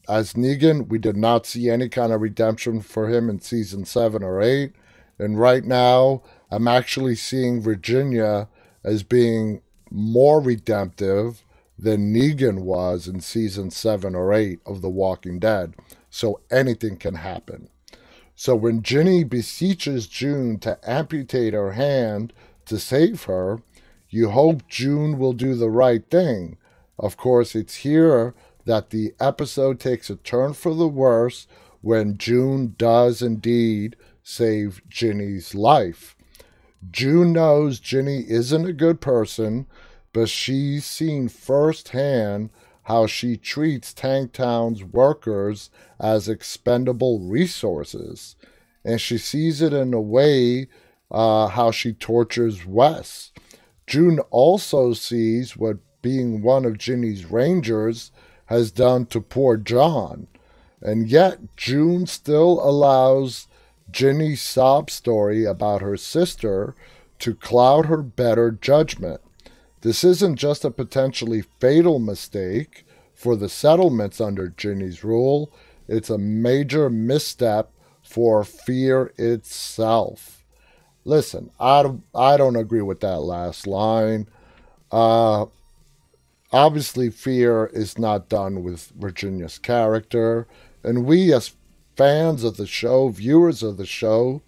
[0.07, 4.23] As Negan, we did not see any kind of redemption for him in season seven
[4.23, 4.73] or eight.
[5.17, 8.47] And right now, I'm actually seeing Virginia
[8.83, 11.43] as being more redemptive
[11.77, 15.73] than Negan was in season seven or eight of The Walking Dead
[16.15, 17.67] so anything can happen.
[18.35, 22.31] So when Ginny beseeches June to amputate her hand
[22.67, 23.59] to save her,
[24.09, 26.57] you hope June will do the right thing.
[26.97, 31.47] Of course, it's here that the episode takes a turn for the worse
[31.81, 36.15] when June does indeed save Ginny's life.
[36.91, 39.67] June knows Ginny isn't a good person,
[40.13, 42.51] but she's seen firsthand
[42.85, 45.69] how she treats Tanktown's workers
[45.99, 48.35] as expendable resources.
[48.83, 50.67] And she sees it in a way
[51.09, 53.31] uh, how she tortures Wes.
[53.87, 58.11] June also sees what being one of Ginny's rangers
[58.47, 60.27] has done to poor John.
[60.81, 63.47] And yet, June still allows
[63.89, 66.75] Ginny's sob story about her sister
[67.17, 69.21] to cloud her better judgment.
[69.85, 75.53] This isn't just a potentially fatal mistake for the settlements under Ginny's rule,
[75.87, 77.69] it's a major misstep
[78.01, 80.43] for fear itself.
[81.03, 84.27] Listen, I don't, I don't agree with that last line.
[84.91, 85.45] Uh,
[86.51, 90.47] obviously, fear is not done with Virginia's character,
[90.83, 91.53] and we, as
[91.95, 94.41] fans of the show, viewers of the show,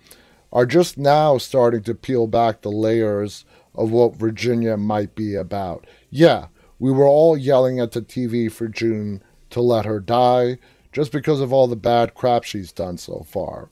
[0.52, 3.46] are just now starting to peel back the layers
[3.78, 5.86] of what Virginia might be about.
[6.10, 6.48] Yeah,
[6.80, 10.58] we were all yelling at the TV for June to let her die
[10.92, 13.70] just because of all the bad crap she's done so far.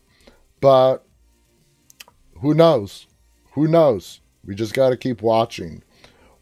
[0.61, 1.05] But
[2.41, 3.07] who knows?
[3.53, 4.21] Who knows?
[4.45, 5.83] We just got to keep watching.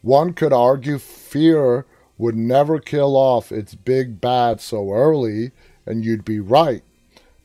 [0.02, 1.86] One could argue fear
[2.18, 5.52] would never kill off its big bad so early,
[5.86, 6.82] and you'd be right.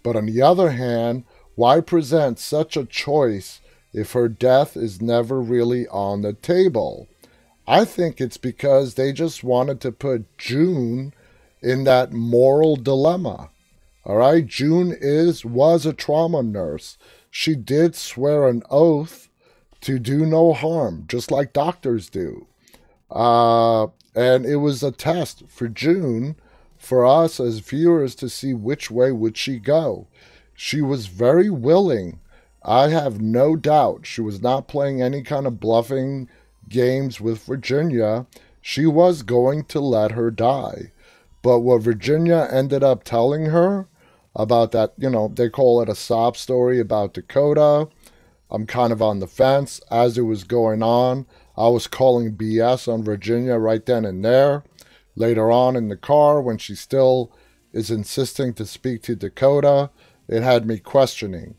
[0.03, 1.23] But on the other hand,
[1.55, 3.62] why present such a choice
[3.99, 7.07] if her death is never really on the table?
[7.67, 11.13] I think it's because they just wanted to put June
[11.62, 13.49] in that moral dilemma.
[14.05, 16.97] All right, June is was a trauma nurse.
[17.29, 19.29] She did swear an oath
[19.81, 22.47] to do no harm, just like doctors do.
[23.12, 26.35] Uh, and it was a test for June
[26.77, 30.07] for us as viewers to see which way would she go.
[30.55, 32.19] She was very willing.
[32.69, 36.29] I have no doubt she was not playing any kind of bluffing
[36.69, 38.27] games with Virginia.
[38.62, 40.91] She was going to let her die.
[41.41, 43.88] But what Virginia ended up telling her
[44.36, 47.89] about that, you know, they call it a sob story about Dakota.
[48.51, 51.25] I'm kind of on the fence as it was going on.
[51.58, 54.63] I was calling BS on Virginia right then and there.
[55.15, 57.32] Later on in the car, when she still
[57.73, 59.89] is insisting to speak to Dakota,
[60.27, 61.55] it had me questioning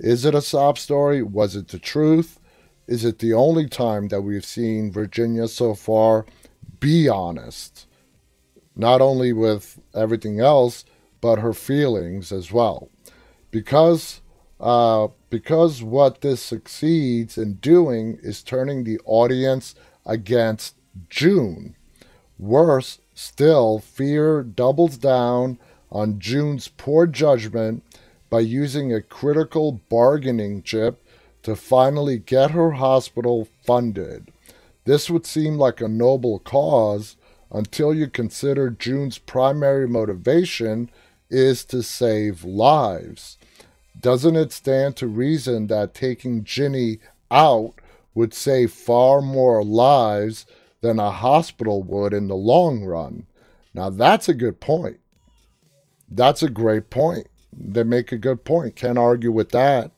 [0.00, 1.22] is it a sob story?
[1.22, 2.40] Was it the truth?
[2.86, 6.24] Is it the only time that we've seen Virginia so far
[6.80, 7.86] be honest?
[8.74, 10.84] Not only with everything else,
[11.20, 12.88] but her feelings as well.
[13.50, 14.22] Because
[14.58, 20.76] uh, because what this succeeds in doing is turning the audience against
[21.08, 21.76] June.
[22.38, 25.58] Worse still, fear doubles down
[25.90, 27.82] on June's poor judgment
[28.30, 31.04] by using a critical bargaining chip
[31.42, 34.32] to finally get her hospital funded.
[34.84, 37.16] This would seem like a noble cause
[37.50, 40.90] until you consider June's primary motivation
[41.28, 43.36] is to save lives
[44.00, 46.98] doesn't it stand to reason that taking Ginny
[47.30, 47.74] out
[48.14, 50.46] would save far more lives
[50.80, 53.26] than a hospital would in the long run?
[53.74, 55.00] Now, that's a good point.
[56.10, 57.28] That's a great point.
[57.52, 58.76] They make a good point.
[58.76, 59.90] Can't argue with that.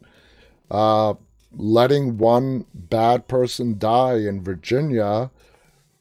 [0.70, 1.14] Uh,
[1.52, 5.30] letting one bad person die in Virginia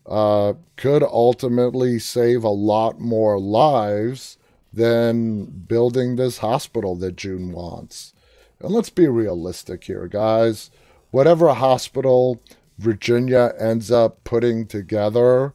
[0.05, 4.37] uh, could ultimately save a lot more lives
[4.73, 8.13] than building this hospital that June wants.
[8.59, 10.71] And let's be realistic here, guys.
[11.11, 12.41] Whatever hospital
[12.77, 15.53] Virginia ends up putting together,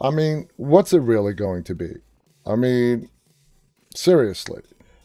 [0.00, 1.94] I mean, what's it really going to be?
[2.44, 3.08] I mean,
[3.94, 4.62] seriously,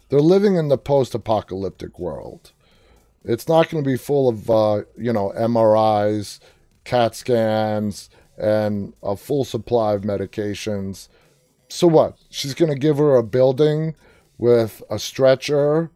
[0.10, 2.52] they're living in the post apocalyptic world.
[3.24, 6.40] It's not going to be full of, uh, you know, MRIs,
[6.84, 11.10] CAT scans, and a full supply of medications
[11.70, 12.18] so what?
[12.30, 13.96] She's going to give her a building
[14.38, 15.92] with a stretcher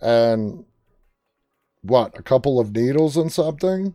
[0.00, 0.64] and
[1.80, 2.18] what?
[2.18, 3.94] A couple of needles and something?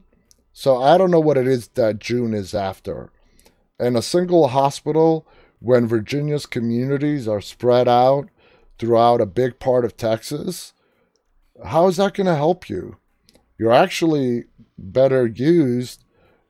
[0.52, 3.12] So I don't know what it is that June is after.
[3.80, 5.26] And a single hospital,
[5.60, 8.30] when Virginia's communities are spread out
[8.80, 10.74] throughout a big part of Texas,
[11.66, 12.98] how is that going to help you?
[13.58, 14.46] You're actually
[14.78, 16.06] better used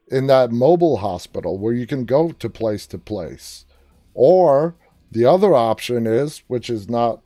[0.07, 3.65] in that mobile hospital where you can go to place to place.
[4.13, 4.75] Or
[5.11, 7.21] the other option is, which is not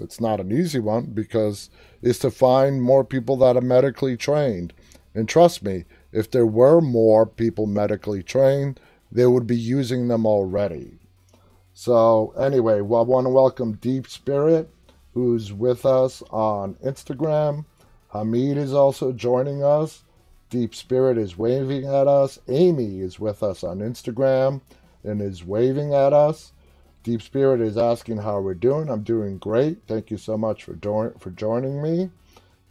[0.00, 1.70] it's not an easy one because
[2.02, 4.72] is to find more people that are medically trained.
[5.14, 8.80] And trust me, if there were more people medically trained,
[9.12, 10.98] they would be using them already.
[11.76, 14.70] So anyway, well, I want to welcome Deep Spirit,
[15.12, 17.64] who's with us on Instagram.
[18.10, 20.04] Hamid is also joining us.
[20.50, 22.38] Deep Spirit is waving at us.
[22.46, 24.60] Amy is with us on Instagram
[25.02, 26.52] and is waving at us.
[27.02, 28.88] Deep Spirit is asking how we're doing.
[28.88, 29.78] I'm doing great.
[29.88, 32.08] Thank you so much for do- for joining me.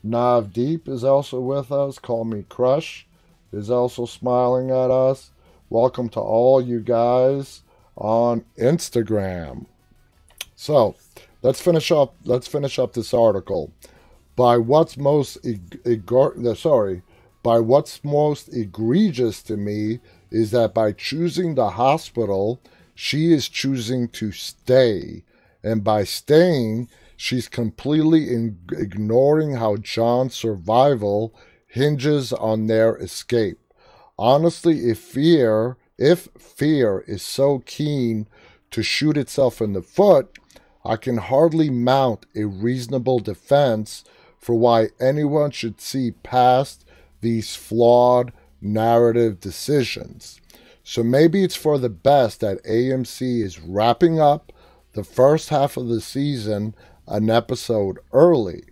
[0.01, 1.99] Nav Deep is also with us.
[1.99, 3.05] Call me Crush
[3.51, 5.31] is also smiling at us.
[5.69, 7.62] Welcome to all you guys
[7.95, 9.65] on Instagram.
[10.55, 10.95] So
[11.41, 12.15] let's finish up.
[12.23, 13.71] Let's finish up this article.
[14.35, 15.37] By what's most
[16.55, 17.01] sorry,
[17.43, 19.99] by what's most egregious to me
[20.31, 22.61] is that by choosing the hospital,
[22.95, 25.23] she is choosing to stay.
[25.63, 31.33] And by staying, she's completely in- ignoring how John's survival
[31.67, 33.59] hinges on their escape.
[34.17, 38.27] Honestly, if fear if fear is so keen
[38.71, 40.37] to shoot itself in the foot,
[40.85, 44.03] I can hardly mount a reasonable defense
[44.39, 46.85] for why anyone should see past
[47.21, 50.41] these flawed narrative decisions.
[50.83, 54.51] So maybe it's for the best that AMC is wrapping up
[54.93, 56.75] the first half of the season
[57.07, 58.63] an episode early.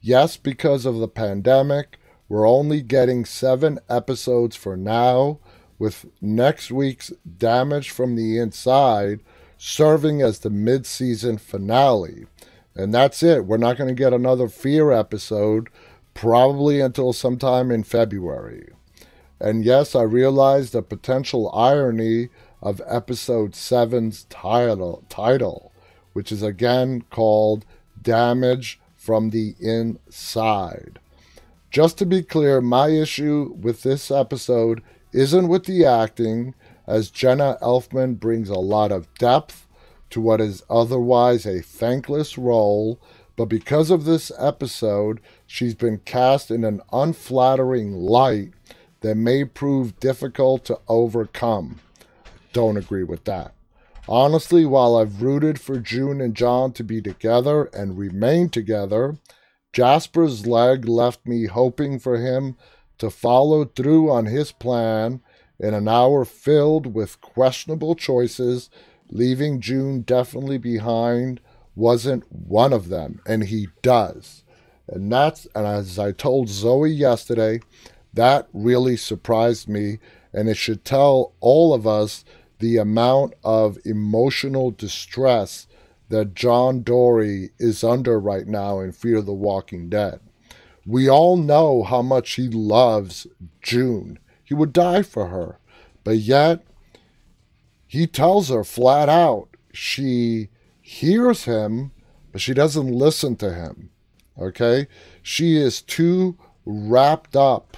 [0.00, 1.98] Yes, because of the pandemic,
[2.28, 5.40] we're only getting seven episodes for now,
[5.78, 9.20] with next week's Damage from the Inside
[9.58, 12.26] serving as the mid season finale.
[12.74, 13.44] And that's it.
[13.44, 15.68] We're not going to get another Fear episode
[16.14, 18.68] probably until sometime in February.
[19.40, 22.28] And yes, I realize the potential irony
[22.60, 25.72] of episode 7's title, title,
[26.12, 27.64] which is again called
[28.00, 30.98] Damage from the Inside.
[31.70, 36.54] Just to be clear, my issue with this episode isn't with the acting,
[36.86, 39.66] as Jenna Elfman brings a lot of depth
[40.10, 43.00] to what is otherwise a thankless role,
[43.36, 48.52] but because of this episode, she's been cast in an unflattering light
[49.00, 51.80] that may prove difficult to overcome.
[52.52, 53.54] Don't agree with that.
[54.08, 59.18] Honestly, while I've rooted for June and John to be together and remain together,
[59.72, 62.56] Jasper's leg left me hoping for him
[62.98, 65.20] to follow through on his plan
[65.58, 68.70] in an hour filled with questionable choices,
[69.10, 71.40] leaving June definitely behind
[71.74, 74.42] wasn't one of them, and he does.
[74.88, 77.60] And that's and as I told Zoe yesterday,
[78.14, 79.98] that really surprised me,
[80.32, 82.24] and it should tell all of us
[82.58, 85.66] the amount of emotional distress
[86.08, 90.20] that John Dorie is under right now in Fear the Walking Dead.
[90.88, 93.26] We all know how much he loves
[93.60, 94.18] June.
[94.42, 95.58] He would die for her.
[96.02, 96.64] But yet,
[97.86, 100.48] he tells her flat out she
[100.80, 101.92] hears him,
[102.32, 103.90] but she doesn't listen to him.
[104.40, 104.86] Okay?
[105.22, 107.76] She is too wrapped up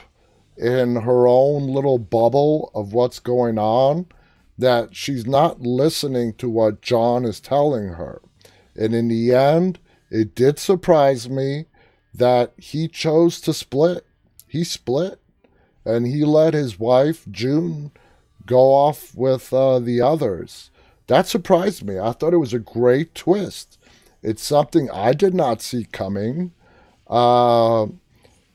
[0.56, 4.06] in her own little bubble of what's going on
[4.56, 8.22] that she's not listening to what John is telling her.
[8.76, 9.80] And in the end,
[10.10, 11.66] it did surprise me
[12.14, 14.04] that he chose to split.
[14.46, 15.20] He split
[15.84, 17.92] and he let his wife, June,
[18.46, 20.70] go off with uh, the others.
[21.06, 21.98] That surprised me.
[21.98, 23.78] I thought it was a great twist.
[24.22, 26.52] It's something I did not see coming.
[27.08, 27.86] Uh,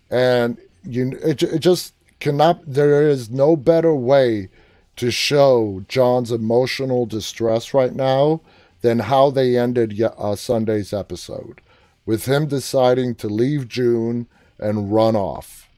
[0.09, 4.49] and you, it, it just cannot, there is no better way
[4.97, 8.41] to show John's emotional distress right now
[8.81, 11.59] than how they ended uh, Sunday's episode
[12.05, 14.27] with him deciding to leave June
[14.59, 15.69] and run off.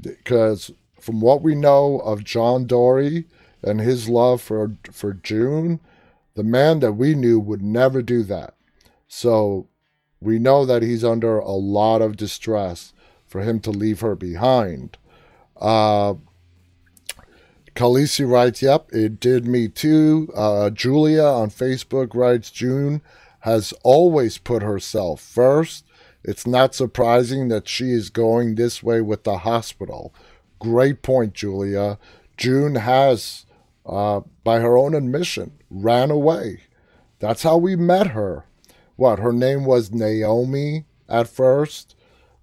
[0.00, 0.70] Because
[1.00, 3.24] from what we know of John Dorie
[3.62, 5.80] and his love for for June,
[6.34, 8.54] the man that we knew would never do that.
[9.08, 9.66] So
[10.20, 12.92] we know that he's under a lot of distress
[13.26, 14.96] for him to leave her behind.
[15.60, 16.14] Uh,
[17.74, 20.30] Khaleesi writes, Yep, it did me too.
[20.34, 23.00] Uh, Julia on Facebook writes, June
[23.40, 25.84] has always put herself first.
[26.22, 30.14] It's not surprising that she is going this way with the hospital.
[30.58, 31.98] Great point, Julia.
[32.36, 33.46] June has,
[33.86, 36.62] uh, by her own admission, ran away.
[37.18, 38.44] That's how we met her.
[38.96, 41.96] What, her name was Naomi at first,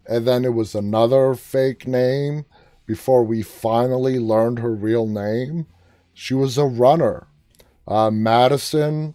[0.07, 2.45] and then it was another fake name
[2.87, 5.67] before we finally learned her real name?
[6.13, 7.27] She was a runner.
[7.87, 9.13] Uh, Madison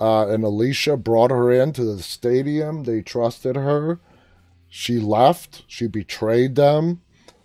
[0.00, 2.84] uh, and Alicia brought her into the stadium.
[2.84, 4.00] They trusted her.
[4.68, 5.64] She left.
[5.66, 7.02] She betrayed them.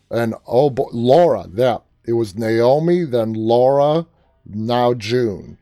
[0.09, 4.05] And oh, boy, Laura, yeah, it was Naomi, then Laura,
[4.45, 5.57] now June.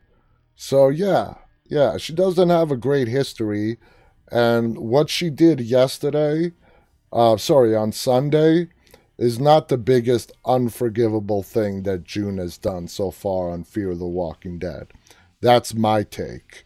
[0.54, 1.34] So, yeah,
[1.66, 3.78] yeah, she doesn't have a great history.
[4.30, 6.52] And what she did yesterday,
[7.12, 8.68] uh, sorry, on Sunday,
[9.16, 14.06] is not the biggest unforgivable thing that June has done so far on Fear the
[14.06, 14.92] Walking Dead.
[15.40, 16.64] That's my take.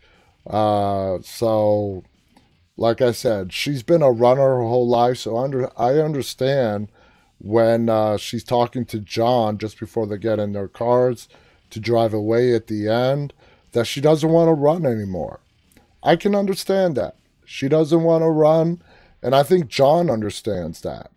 [0.48, 2.02] Uh, so,
[2.76, 6.88] like I said, she's been a runner her whole life, so under I understand
[7.38, 11.28] when uh, she's talking to John just before they get in their cars
[11.70, 13.34] to drive away at the end
[13.72, 15.40] that she doesn't want to run anymore.
[16.02, 17.16] I can understand that.
[17.44, 18.82] She doesn't want to run,
[19.22, 21.10] and I think John understands that.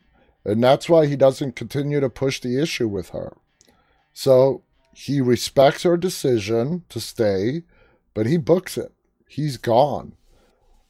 [0.44, 3.38] And that's why he doesn't continue to push the issue with her.
[4.12, 4.64] So
[4.94, 7.64] he respects her decision to stay,
[8.14, 8.92] but he books it
[9.32, 10.14] he's gone.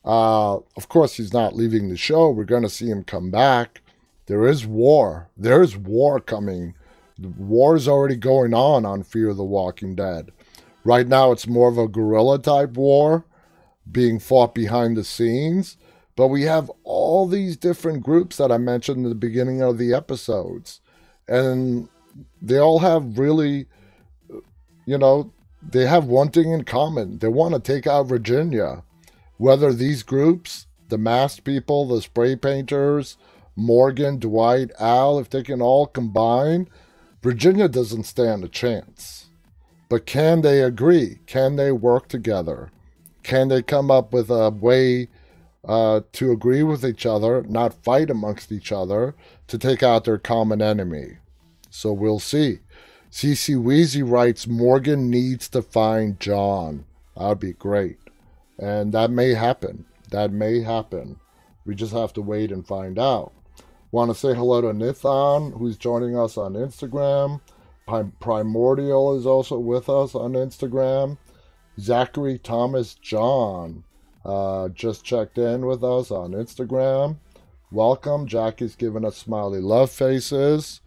[0.04, 2.32] Uh, of course, he's not leaving the show.
[2.32, 3.82] We're going to see him come back.
[4.26, 5.30] There is war.
[5.38, 6.74] There is war coming
[7.20, 10.32] The war is already going on on Fear the Walking Dead.
[10.84, 13.26] Right now, it's more of a guerrilla type war
[13.92, 15.78] being fought behind the scenes.
[16.16, 19.94] But we have all these different groups that I mentioned in the beginning of the
[19.94, 20.82] episodes.
[21.28, 21.90] And
[22.42, 23.68] they all have really,
[24.86, 25.32] you know,
[25.62, 27.20] they have one thing in common.
[27.20, 28.84] They want to take out Virginia.
[29.38, 33.18] Whether these groups, the masked people, the spray painters,
[33.56, 36.68] Morgan, Dwight, Al, if they can all combine,
[37.22, 39.30] Virginia doesn't stand a chance.
[39.90, 41.20] But can they agree?
[41.26, 42.72] Can they work together?
[43.24, 45.10] Can they come up with a way
[45.68, 49.16] uh, to agree with each other, not fight amongst each other,
[49.48, 51.18] to take out their common enemy?
[51.70, 52.60] So we'll see.
[53.12, 56.86] CC Weezy writes Morgan needs to find John.
[57.18, 57.98] That would be great.
[58.58, 59.86] And that may happen.
[60.12, 61.20] That may happen.
[61.66, 63.34] We just have to wait and find out.
[63.92, 67.42] Want to say hello to Nithan, who's joining us on Instagram.
[68.22, 71.18] Primordial is also with us on Instagram.
[71.78, 73.84] Zachary Thomas John
[74.24, 77.18] uh, just checked in with us on Instagram.
[77.72, 78.28] Welcome.
[78.28, 80.80] Jackie's giving us smiley love faces.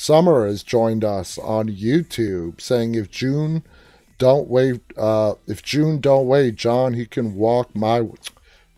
[0.00, 3.62] Summer has joined us on YouTube saying if June
[4.16, 8.08] don't wait, uh, if June don't wait, John, he can walk my.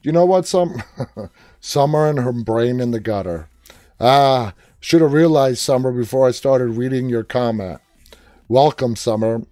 [0.02, 0.48] You know what?
[0.48, 0.82] Some
[1.60, 3.48] Summer and her brain in the gutter.
[4.00, 7.80] Ah, should have realized Summer before I started reading your comment.
[8.48, 9.42] Welcome, Summer.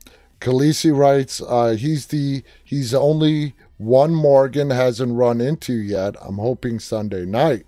[0.40, 6.16] Khaleesi writes, uh, he's the he's only one Morgan hasn't run into yet.
[6.20, 7.64] I'm hoping Sunday night.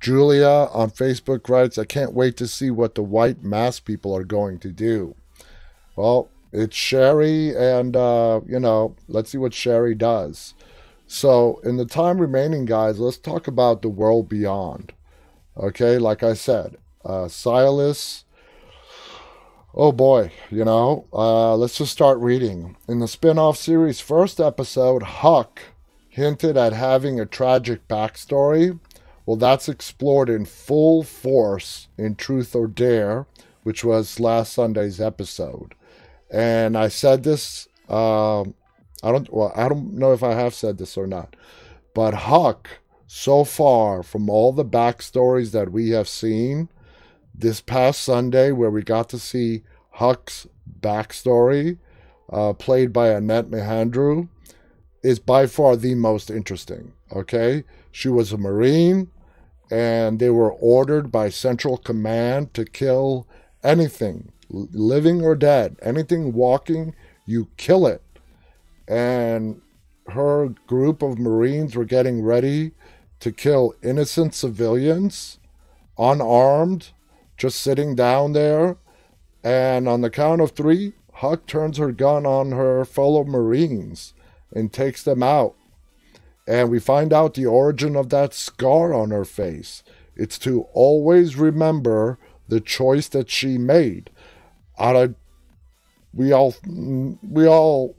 [0.00, 4.24] Julia on Facebook writes, I can't wait to see what the white mask people are
[4.24, 5.14] going to do.
[5.94, 10.54] Well, it's Sherry, and, uh, you know, let's see what Sherry does.
[11.06, 14.92] So, in the time remaining, guys, let's talk about the world beyond.
[15.56, 18.24] Okay, like I said, uh, Silas.
[19.74, 22.76] Oh boy, you know, uh, let's just start reading.
[22.88, 25.60] In the spin off series' first episode, Huck
[26.08, 28.78] hinted at having a tragic backstory.
[29.30, 33.28] Well, that's explored in full force in Truth or Dare,
[33.62, 35.76] which was last Sunday's episode.
[36.28, 38.44] And I said this, uh, I
[39.04, 41.36] don't, well, I don't know if I have said this or not,
[41.94, 46.68] but Huck so far from all the backstories that we have seen
[47.32, 50.48] this past Sunday, where we got to see Huck's
[50.80, 51.78] backstory,
[52.32, 54.28] uh, played by Annet Mahendru,
[55.04, 56.94] is by far the most interesting.
[57.12, 57.62] Okay,
[57.92, 59.08] she was a Marine,
[59.70, 63.26] and they were ordered by Central Command to kill
[63.62, 66.94] anything, living or dead, anything walking,
[67.24, 68.02] you kill it.
[68.88, 69.60] And
[70.08, 72.72] her group of Marines were getting ready
[73.20, 75.38] to kill innocent civilians,
[75.98, 76.90] unarmed,
[77.36, 78.76] just sitting down there.
[79.44, 84.14] And on the count of three, Huck turns her gun on her fellow Marines
[84.54, 85.54] and takes them out.
[86.50, 89.84] And we find out the origin of that scar on her face.
[90.16, 94.10] It's to always remember the choice that she made.
[94.76, 95.14] Out of
[96.12, 97.94] we all we all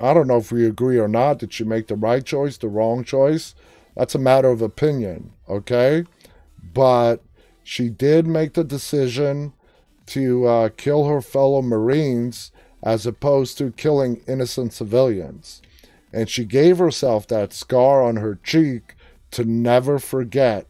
[0.00, 1.38] I don't know if we agree or not.
[1.38, 3.54] Did she make the right choice, the wrong choice?
[3.96, 6.02] That's a matter of opinion, okay?
[6.74, 7.22] But
[7.62, 9.52] she did make the decision
[10.06, 12.50] to uh, kill her fellow Marines
[12.82, 15.62] as opposed to killing innocent civilians.
[16.16, 18.94] And she gave herself that scar on her cheek
[19.32, 20.66] to never forget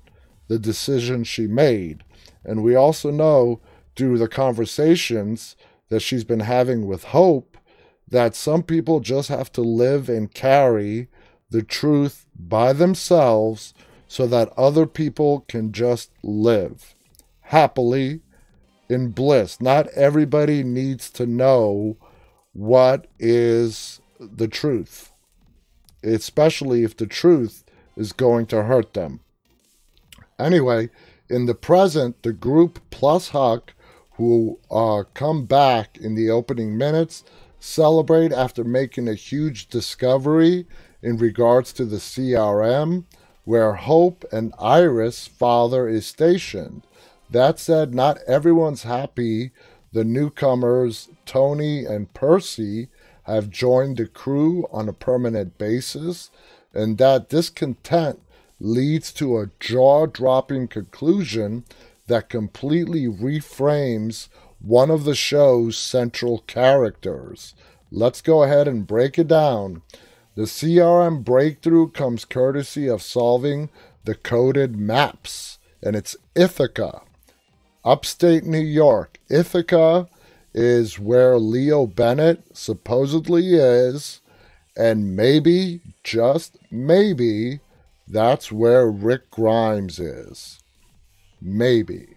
[0.48, 2.02] the decision she made.
[2.44, 3.60] And we also know
[3.94, 5.54] through the conversations
[5.88, 7.56] that she's been having with Hope
[8.08, 11.06] that some people just have to live and carry
[11.50, 13.72] the truth by themselves
[14.08, 16.96] so that other people can just live
[17.42, 18.20] happily
[18.88, 19.60] in bliss.
[19.60, 21.98] Not everybody needs to know
[22.52, 25.12] what is the truth,
[26.14, 27.64] especially if the truth
[27.96, 29.20] is going to hurt them.
[30.38, 30.90] Anyway,
[31.28, 33.74] in the present, the group plus Huck,
[34.12, 37.24] who uh, come back in the opening minutes,
[37.58, 40.66] celebrate after making a huge discovery
[41.02, 43.04] in regards to the CRM,
[43.44, 46.82] where Hope and Iris' father is stationed.
[47.30, 49.52] That said, not everyone's happy.
[49.92, 52.88] The newcomers, Tony and Percy,
[53.26, 56.30] have joined the crew on a permanent basis,
[56.72, 58.20] and that discontent
[58.60, 61.64] leads to a jaw dropping conclusion
[62.06, 64.28] that completely reframes
[64.60, 67.54] one of the show's central characters.
[67.90, 69.82] Let's go ahead and break it down.
[70.34, 73.70] The CRM breakthrough comes courtesy of solving
[74.04, 77.02] the coded maps, and it's Ithaca.
[77.84, 79.18] upstate New York.
[79.30, 80.08] Ithaca
[80.56, 84.22] is where Leo Bennett supposedly is,
[84.76, 87.60] and maybe, just maybe,
[88.08, 90.58] that's where Rick Grimes is.
[91.42, 92.16] Maybe.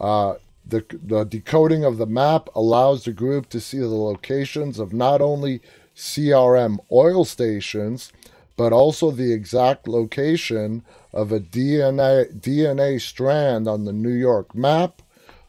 [0.00, 4.92] Uh, the, the decoding of the map allows the group to see the locations of
[4.92, 5.60] not only
[5.94, 8.12] CRM oil stations,
[8.56, 10.82] but also the exact location
[11.12, 15.02] of a DNA, DNA strand on the New York map.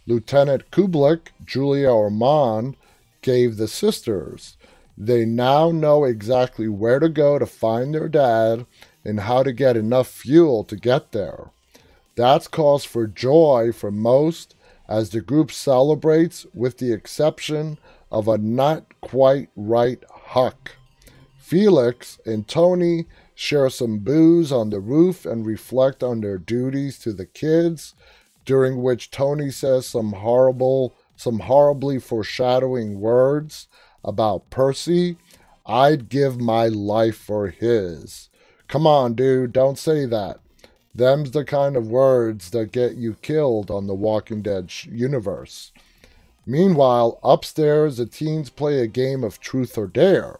[0.07, 2.77] Lieutenant Kublek, Julia Ormond,
[3.21, 4.57] gave the sisters.
[4.97, 8.65] They now know exactly where to go to find their dad
[9.05, 11.51] and how to get enough fuel to get there.
[12.15, 14.55] That's cause for joy for most
[14.87, 17.77] as the group celebrates, with the exception
[18.11, 20.71] of a not quite right Huck.
[21.37, 23.05] Felix and Tony
[23.35, 27.93] share some booze on the roof and reflect on their duties to the kids,
[28.47, 33.67] during which Tony says some horrible, some horribly foreshadowing words
[34.05, 35.17] about Percy.
[35.65, 38.29] I'd give my life for his.
[38.69, 40.39] Come on, dude, don't say that.
[40.95, 45.73] Them's the kind of words that get you killed on the Walking Dead universe.
[46.45, 50.39] Meanwhile, upstairs, the teens play a game of truth or dare.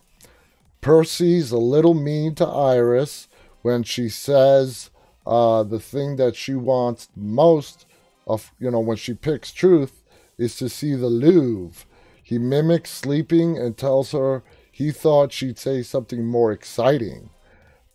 [0.79, 3.27] Percy's a little mean to Iris
[3.63, 4.91] when she says
[5.25, 7.85] uh, the thing that she wants most
[8.27, 10.03] of, you know, when she picks truth
[10.37, 11.85] is to see the Louvre.
[12.21, 17.29] He mimics sleeping and tells her he thought she'd say something more exciting.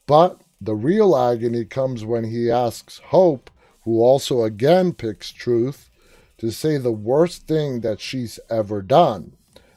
[0.06, 3.50] But the real agony comes when he asks Hope,
[3.82, 5.90] who also again picks truth,
[6.38, 9.36] to say the worst thing that she's ever done.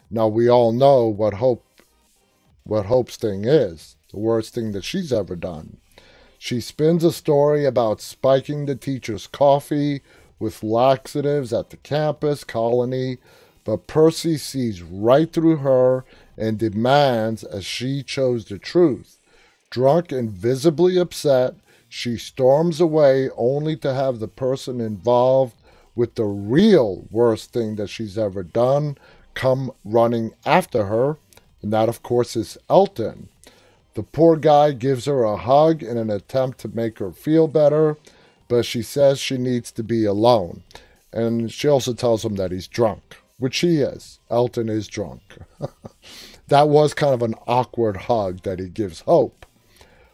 [0.10, 1.64] Now we all know what Hope
[2.64, 5.78] what Hope's thing is, the worst thing that she's ever done.
[6.40, 10.02] She spins a story about spiking the teacher's coffee
[10.40, 13.18] with laxatives at the campus colony,
[13.64, 16.06] but Percy sees right through her
[16.38, 19.18] and demands as she chose the truth.
[19.70, 21.56] Drunk and visibly upset,
[21.90, 25.56] she storms away only to have the person involved
[25.96, 28.98] with the real worst thing that she's ever done
[29.34, 31.18] come running after her,
[31.62, 33.30] and that, of course, is Elton.
[33.94, 37.98] The poor guy gives her a hug in an attempt to make her feel better,
[38.48, 40.64] but she says she needs to be alone.
[41.12, 44.20] And she also tells him that he's drunk, which he is.
[44.30, 45.22] Elton is drunk.
[46.48, 49.46] that was kind of an awkward hug that he gives Hope.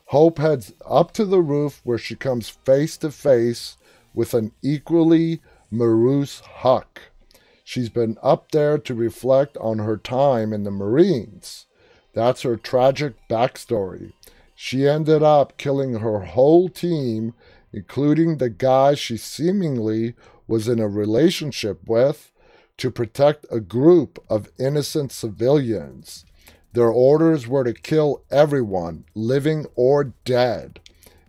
[0.06, 3.78] Hope heads up to the roof where she comes face to face
[4.14, 7.02] with an equally morose Huck.
[7.64, 11.66] She's been up there to reflect on her time in the Marines.
[12.14, 14.12] That's her tragic backstory.
[14.54, 17.34] She ended up killing her whole team,
[17.74, 20.14] including the guy she seemingly
[20.48, 22.32] was in a relationship with,
[22.78, 26.26] to protect a group of innocent civilians.
[26.74, 30.80] Their orders were to kill everyone, living or dead,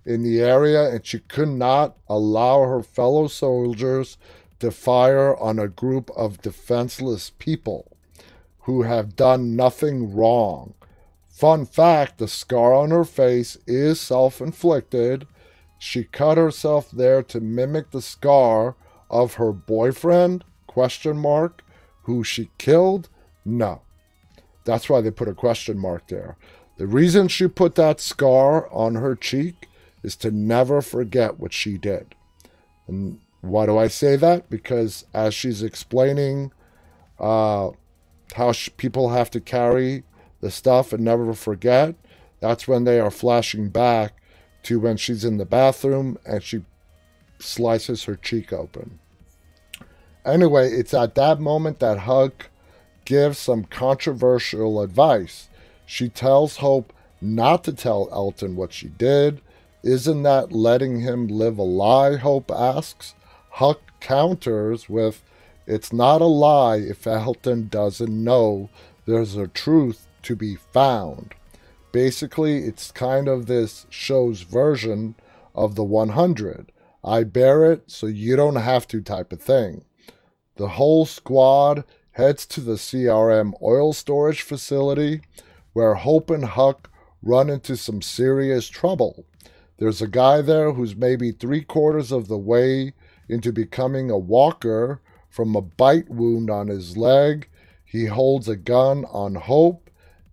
[0.05, 4.19] in the area, and she could not allow her fellow soldiers
[4.61, 7.93] to fire on a group of defenseless people
[8.61, 10.75] who have done nothing wrong.
[11.29, 15.27] Fun fact the scar on her face is self inflicted.
[15.83, 18.77] She cut herself there to mimic the scar
[19.11, 21.63] of her boyfriend question mark
[22.05, 23.11] who she killed
[23.45, 23.83] no
[24.65, 26.37] that's why they put a question mark there.
[26.79, 29.69] The reason she put that scar on her cheek
[30.03, 32.15] is to never forget what she did.
[32.87, 34.49] And why do I say that?
[34.49, 36.53] Because as she's explaining
[37.19, 37.71] uh,
[38.35, 40.05] how sh- people have to carry
[40.41, 41.95] the stuff and never forget,
[42.41, 44.15] that's when they are flashing back
[44.65, 46.63] to when she's in the bathroom and she
[47.39, 48.99] slices her cheek open.
[50.25, 52.49] Anyway, it's at that moment that Huck
[53.05, 55.49] gives some controversial advice.
[55.85, 59.41] She tells Hope not to tell Elton what she did.
[59.83, 62.17] Isn't that letting him live a lie?
[62.17, 63.15] Hope asks.
[63.51, 65.23] Huck counters with,
[65.67, 68.71] It's not a lie if Elton doesn't know
[69.07, 71.35] there's a truth to be found.
[71.93, 75.15] Basically, it's kind of this show's version
[75.55, 76.73] of the 100.
[77.05, 79.85] I bear it so you don't have to type of thing.
[80.57, 85.21] The whole squad heads to the CRM oil storage facility
[85.73, 86.91] where Hope and Huck
[87.23, 89.25] run into some serious trouble.
[89.79, 92.95] There's a guy there who's maybe three quarters of the way
[93.29, 97.49] into becoming a walker from a bite wound on his leg.
[97.85, 99.82] He holds a gun on Hope.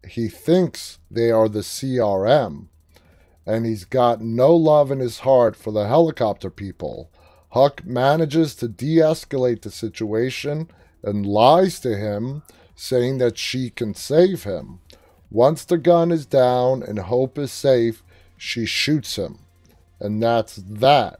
[0.07, 2.67] He thinks they are the CRM.
[3.45, 7.09] And he's got no love in his heart for the helicopter people.
[7.49, 10.69] Huck manages to de escalate the situation
[11.03, 12.43] and lies to him,
[12.75, 14.79] saying that she can save him.
[15.31, 18.03] Once the gun is down and Hope is safe,
[18.37, 19.39] she shoots him.
[19.99, 21.19] And that's that.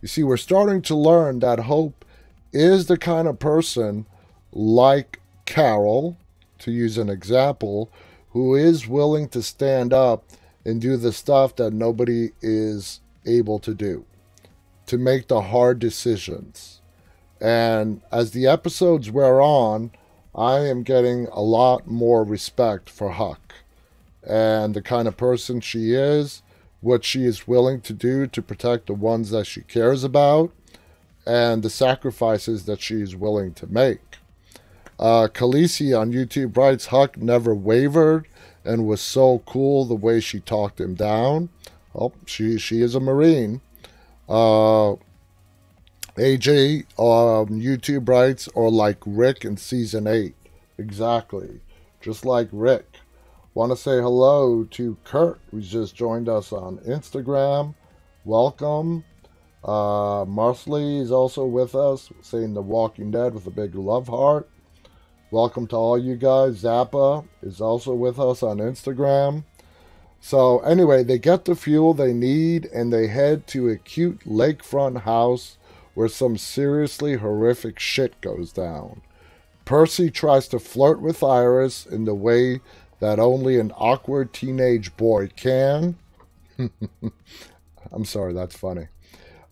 [0.00, 2.04] You see, we're starting to learn that Hope
[2.52, 4.06] is the kind of person
[4.52, 6.16] like Carol,
[6.60, 7.90] to use an example,
[8.38, 10.22] who is willing to stand up
[10.64, 14.04] and do the stuff that nobody is able to do,
[14.86, 16.80] to make the hard decisions.
[17.40, 19.90] And as the episodes wear on,
[20.36, 23.54] I am getting a lot more respect for Huck
[24.22, 26.42] and the kind of person she is,
[26.80, 30.52] what she is willing to do to protect the ones that she cares about,
[31.26, 34.18] and the sacrifices that she is willing to make.
[34.98, 38.26] Uh, Khaleesi on YouTube writes Huck never wavered
[38.64, 41.48] and was so cool the way she talked him down.
[41.94, 43.60] Oh, she she is a Marine.
[44.28, 44.96] Uh,
[46.16, 50.34] AJ um, YouTube writes, or like Rick in season eight.
[50.76, 51.60] Exactly.
[52.00, 52.96] Just like Rick.
[53.54, 57.74] Want to say hello to Kurt, who's just joined us on Instagram.
[58.24, 59.04] Welcome.
[59.64, 64.48] Uh, Marsley is also with us, saying The Walking Dead with a big love heart.
[65.30, 66.62] Welcome to all you guys.
[66.62, 69.44] Zappa is also with us on Instagram.
[70.22, 75.02] So, anyway, they get the fuel they need and they head to a cute lakefront
[75.02, 75.58] house
[75.92, 79.02] where some seriously horrific shit goes down.
[79.66, 82.60] Percy tries to flirt with Iris in the way
[83.00, 85.96] that only an awkward teenage boy can.
[87.92, 88.88] I'm sorry, that's funny.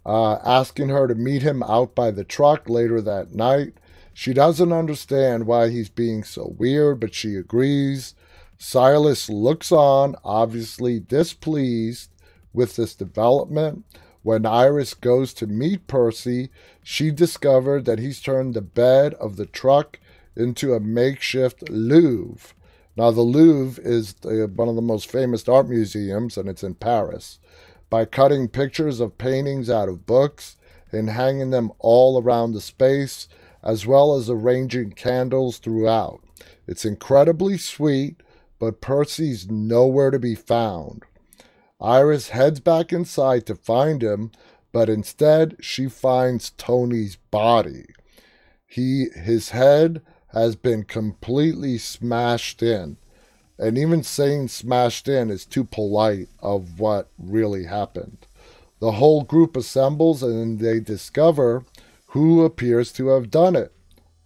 [0.06, 3.74] Uh, asking her to meet him out by the truck later that night
[4.18, 8.14] she doesn't understand why he's being so weird, but she agrees.
[8.56, 12.08] Silas looks on, obviously displeased
[12.54, 13.84] with this development.
[14.22, 16.48] When Iris goes to meet Percy,
[16.82, 19.98] she discovered that he's turned the bed of the truck
[20.34, 22.54] into a makeshift Louvre.
[22.96, 26.76] Now, the Louvre is the, one of the most famous art museums, and it's in
[26.76, 27.38] Paris.
[27.90, 30.56] By cutting pictures of paintings out of books
[30.90, 33.28] and hanging them all around the space,
[33.66, 36.20] as well as arranging candles throughout.
[36.68, 38.22] It's incredibly sweet,
[38.60, 41.02] but Percy's nowhere to be found.
[41.80, 44.30] Iris heads back inside to find him,
[44.72, 47.86] but instead she finds Tony's body.
[48.64, 52.98] He his head has been completely smashed in.
[53.58, 58.26] And even saying smashed in is too polite of what really happened.
[58.78, 61.64] The whole group assembles and they discover
[62.16, 63.70] who appears to have done it.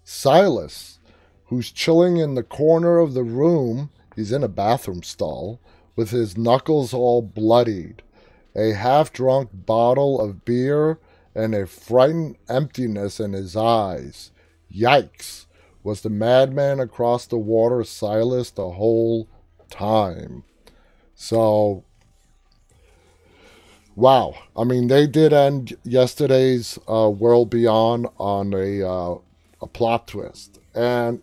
[0.04, 1.00] Silas,
[1.46, 5.60] who's chilling in the corner of the room, he's in a bathroom stall,
[5.96, 8.00] with his knuckles all bloodied,
[8.54, 11.00] a half drunk bottle of beer,
[11.34, 14.30] and a frightened emptiness in his eyes.
[14.72, 15.46] Yikes!
[15.82, 19.28] Was the madman across the water Silas the whole
[19.68, 20.44] time?
[21.16, 21.82] So
[23.96, 24.34] Wow.
[24.56, 29.18] I mean, they did end yesterday's uh, World Beyond on a, uh,
[29.60, 30.58] a plot twist.
[30.74, 31.22] And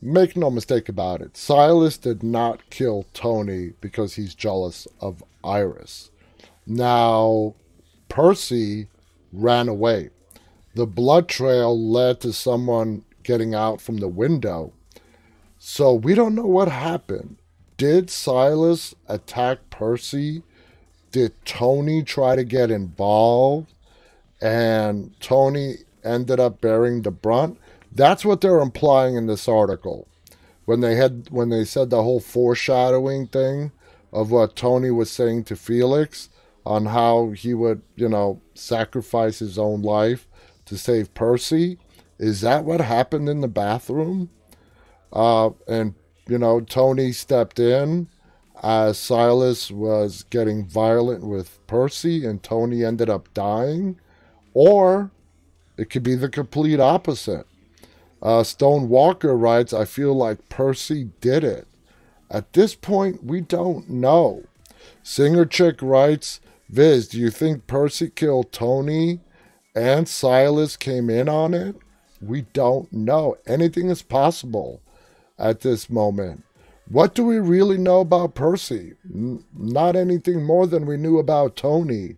[0.00, 6.10] make no mistake about it, Silas did not kill Tony because he's jealous of Iris.
[6.66, 7.54] Now,
[8.08, 8.88] Percy
[9.32, 10.10] ran away.
[10.74, 14.72] The blood trail led to someone getting out from the window.
[15.58, 17.38] So we don't know what happened.
[17.76, 20.42] Did Silas attack Percy
[21.12, 23.72] did Tony try to get involved
[24.40, 27.58] and Tony ended up bearing the brunt?
[27.92, 30.06] That's what they're implying in this article.
[30.64, 33.72] When they had when they said the whole foreshadowing thing
[34.12, 36.28] of what Tony was saying to Felix
[36.66, 40.26] on how he would, you know, sacrifice his own life
[40.66, 41.78] to save Percy.
[42.18, 44.28] Is that what happened in the bathroom?
[45.10, 45.94] Uh, and
[46.28, 48.08] you know, Tony stepped in
[48.62, 53.98] as Silas was getting violent with Percy and Tony ended up dying,
[54.54, 55.10] or
[55.76, 57.46] it could be the complete opposite.
[58.20, 61.68] Uh, Stone Walker writes, I feel like Percy did it.
[62.30, 64.44] At this point, we don't know.
[65.02, 69.20] Singer Chick writes, Viz, do you think Percy killed Tony
[69.74, 71.76] and Silas came in on it?
[72.20, 73.36] We don't know.
[73.46, 74.82] Anything is possible
[75.38, 76.44] at this moment.
[76.90, 78.94] What do we really know about Percy?
[79.04, 82.16] N- not anything more than we knew about Tony.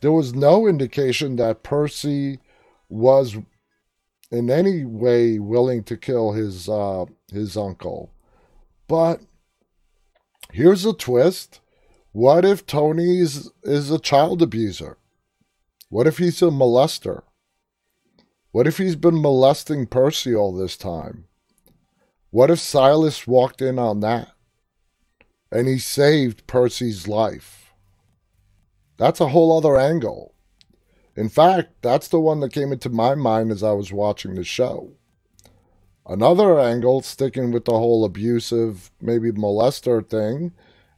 [0.00, 2.38] There was no indication that Percy
[2.88, 3.36] was
[4.30, 8.12] in any way willing to kill his uh, his uncle.
[8.86, 9.20] But
[10.52, 11.60] here's a twist.
[12.12, 14.96] What if Tony is, is a child abuser?
[15.88, 17.22] What if he's a molester?
[18.52, 21.26] What if he's been molesting Percy all this time?
[22.36, 24.28] What if Silas walked in on that
[25.50, 27.72] and he saved Percy's life?
[28.98, 30.34] That's a whole other angle.
[31.16, 34.44] In fact, that's the one that came into my mind as I was watching the
[34.44, 34.92] show.
[36.04, 40.52] Another angle, sticking with the whole abusive, maybe molester thing,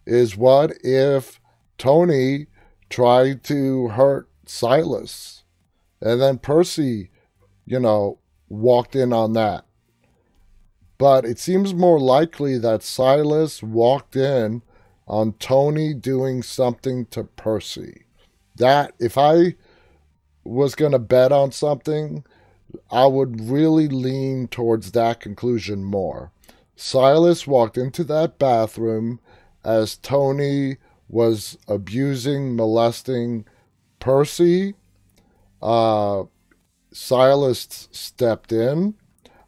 [0.09, 1.39] is what if
[1.79, 2.49] Tony
[2.91, 5.45] tried to hurt Silas
[6.01, 7.13] and then Percy,
[7.65, 8.19] you know,
[8.49, 9.68] walked in on that?
[10.99, 14.63] But it seems more likely that Silas walked in
[15.07, 18.05] on Tony doing something to Percy.
[18.57, 19.55] That, if I
[20.45, 22.25] was going to bet on something,
[22.91, 26.33] I would really lean towards that conclusion more.
[26.75, 29.21] Silas walked into that bathroom
[29.65, 30.77] as Tony
[31.09, 33.45] was abusing, molesting
[34.01, 34.75] Percy.
[35.63, 36.25] Uh,
[36.93, 38.95] Silas stepped in.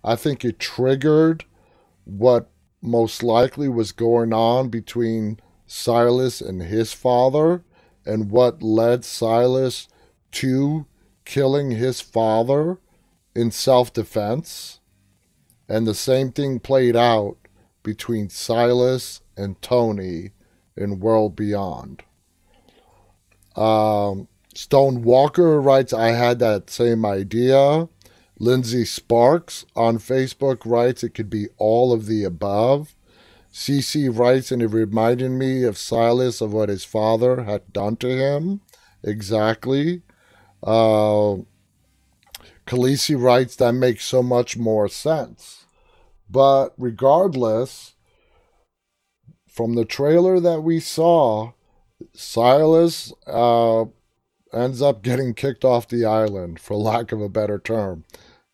[0.02, 1.44] I think it triggered
[2.04, 2.50] what
[2.82, 7.62] most likely was going on between Silas and his father
[8.04, 9.88] and what led Silas
[10.32, 10.86] to
[11.24, 12.78] killing his father
[13.34, 14.80] in self defense.
[15.68, 17.36] And the same thing played out
[17.82, 20.32] between Silas and Tony
[20.76, 22.02] in World Beyond.
[23.54, 27.88] Um, Stone Walker writes, I had that same idea.
[28.40, 32.96] Lindsay Sparks on Facebook writes, it could be all of the above.
[33.52, 38.08] CC writes, and it reminded me of Silas of what his father had done to
[38.08, 38.62] him.
[39.04, 40.00] Exactly.
[40.62, 41.44] Uh,
[42.66, 45.66] Khaleesi writes, that makes so much more sense.
[46.30, 47.94] But regardless,
[49.46, 51.52] from the trailer that we saw,
[52.14, 53.84] Silas uh,
[54.54, 58.04] ends up getting kicked off the island, for lack of a better term.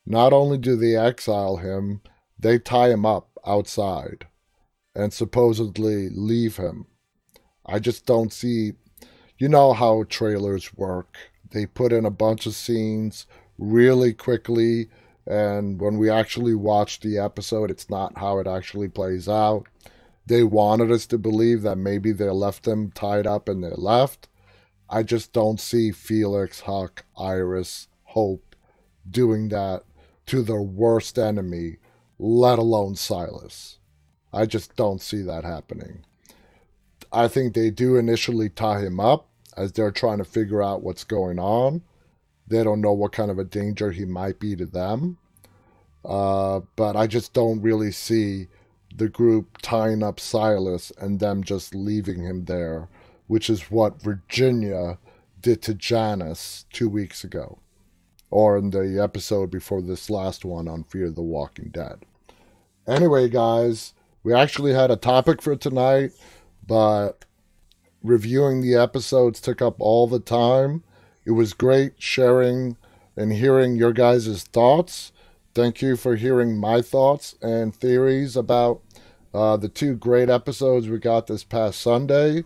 [0.06, 2.00] Not only do they exile him,
[2.38, 4.26] they tie him up outside
[4.94, 6.86] and supposedly leave him.
[7.66, 8.74] I just don't see.
[9.36, 11.16] You know how trailers work.
[11.50, 13.26] They put in a bunch of scenes
[13.58, 14.88] really quickly,
[15.26, 19.66] and when we actually watch the episode, it's not how it actually plays out.
[20.24, 24.28] They wanted us to believe that maybe they left them tied up and they left.
[24.88, 28.54] I just don't see Felix, Huck, Iris, Hope
[29.08, 29.84] doing that
[30.26, 31.76] to their worst enemy,
[32.18, 33.78] let alone Silas.
[34.32, 36.04] I just don't see that happening.
[37.12, 41.04] I think they do initially tie him up as they're trying to figure out what's
[41.04, 41.82] going on.
[42.46, 45.18] They don't know what kind of a danger he might be to them.
[46.04, 48.48] Uh, but I just don't really see
[48.94, 52.88] the group tying up Silas and them just leaving him there,
[53.26, 54.98] which is what Virginia
[55.40, 57.58] did to Janice two weeks ago,
[58.30, 62.04] or in the episode before this last one on Fear the Walking Dead.
[62.86, 66.12] Anyway, guys, we actually had a topic for tonight,
[66.66, 67.24] but
[68.02, 70.82] reviewing the episodes took up all the time.
[71.24, 72.76] It was great sharing
[73.16, 75.12] and hearing your guys' thoughts.
[75.54, 78.82] Thank you for hearing my thoughts and theories about
[79.32, 82.44] uh, the two great episodes we got this past Sunday.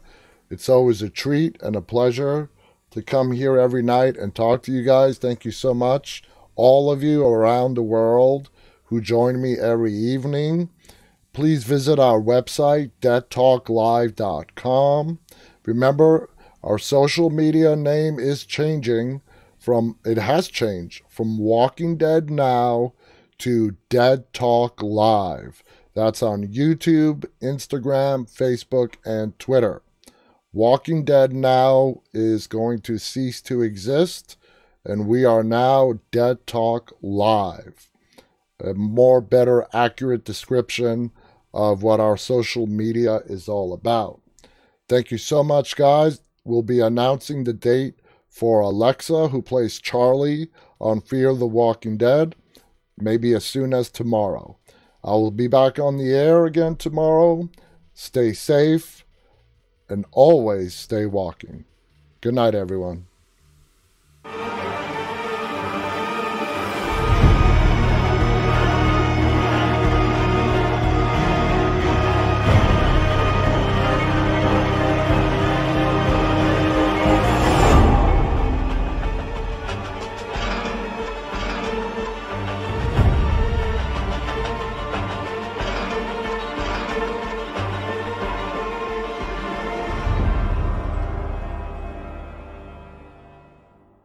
[0.48, 2.50] It's always a treat and a pleasure
[2.90, 5.18] to come here every night and talk to you guys.
[5.18, 6.22] Thank you so much,
[6.56, 8.50] all of you around the world
[8.84, 10.70] who join me every evening
[11.32, 15.18] please visit our website, deadtalklive.com.
[15.64, 16.28] Remember,
[16.62, 19.22] our social media name is changing
[19.58, 22.92] from, it has changed from Walking Dead Now
[23.38, 25.62] to Dead Talk Live.
[25.94, 29.82] That's on YouTube, Instagram, Facebook, and Twitter.
[30.52, 34.36] Walking Dead Now is going to cease to exist,
[34.84, 37.88] and we are now Dead Talk Live.
[38.58, 41.12] A more better, accurate description
[41.54, 44.22] of what our social media is all about.
[44.88, 46.20] Thank you so much, guys.
[46.42, 50.48] We'll be announcing the date for Alexa, who plays Charlie
[50.80, 52.34] on Fear the Walking Dead,
[52.98, 54.58] maybe as soon as tomorrow.
[55.04, 57.48] I will be back on the air again tomorrow.
[57.94, 59.04] Stay safe
[59.90, 61.64] and always stay walking.
[62.20, 63.06] Good night, everyone.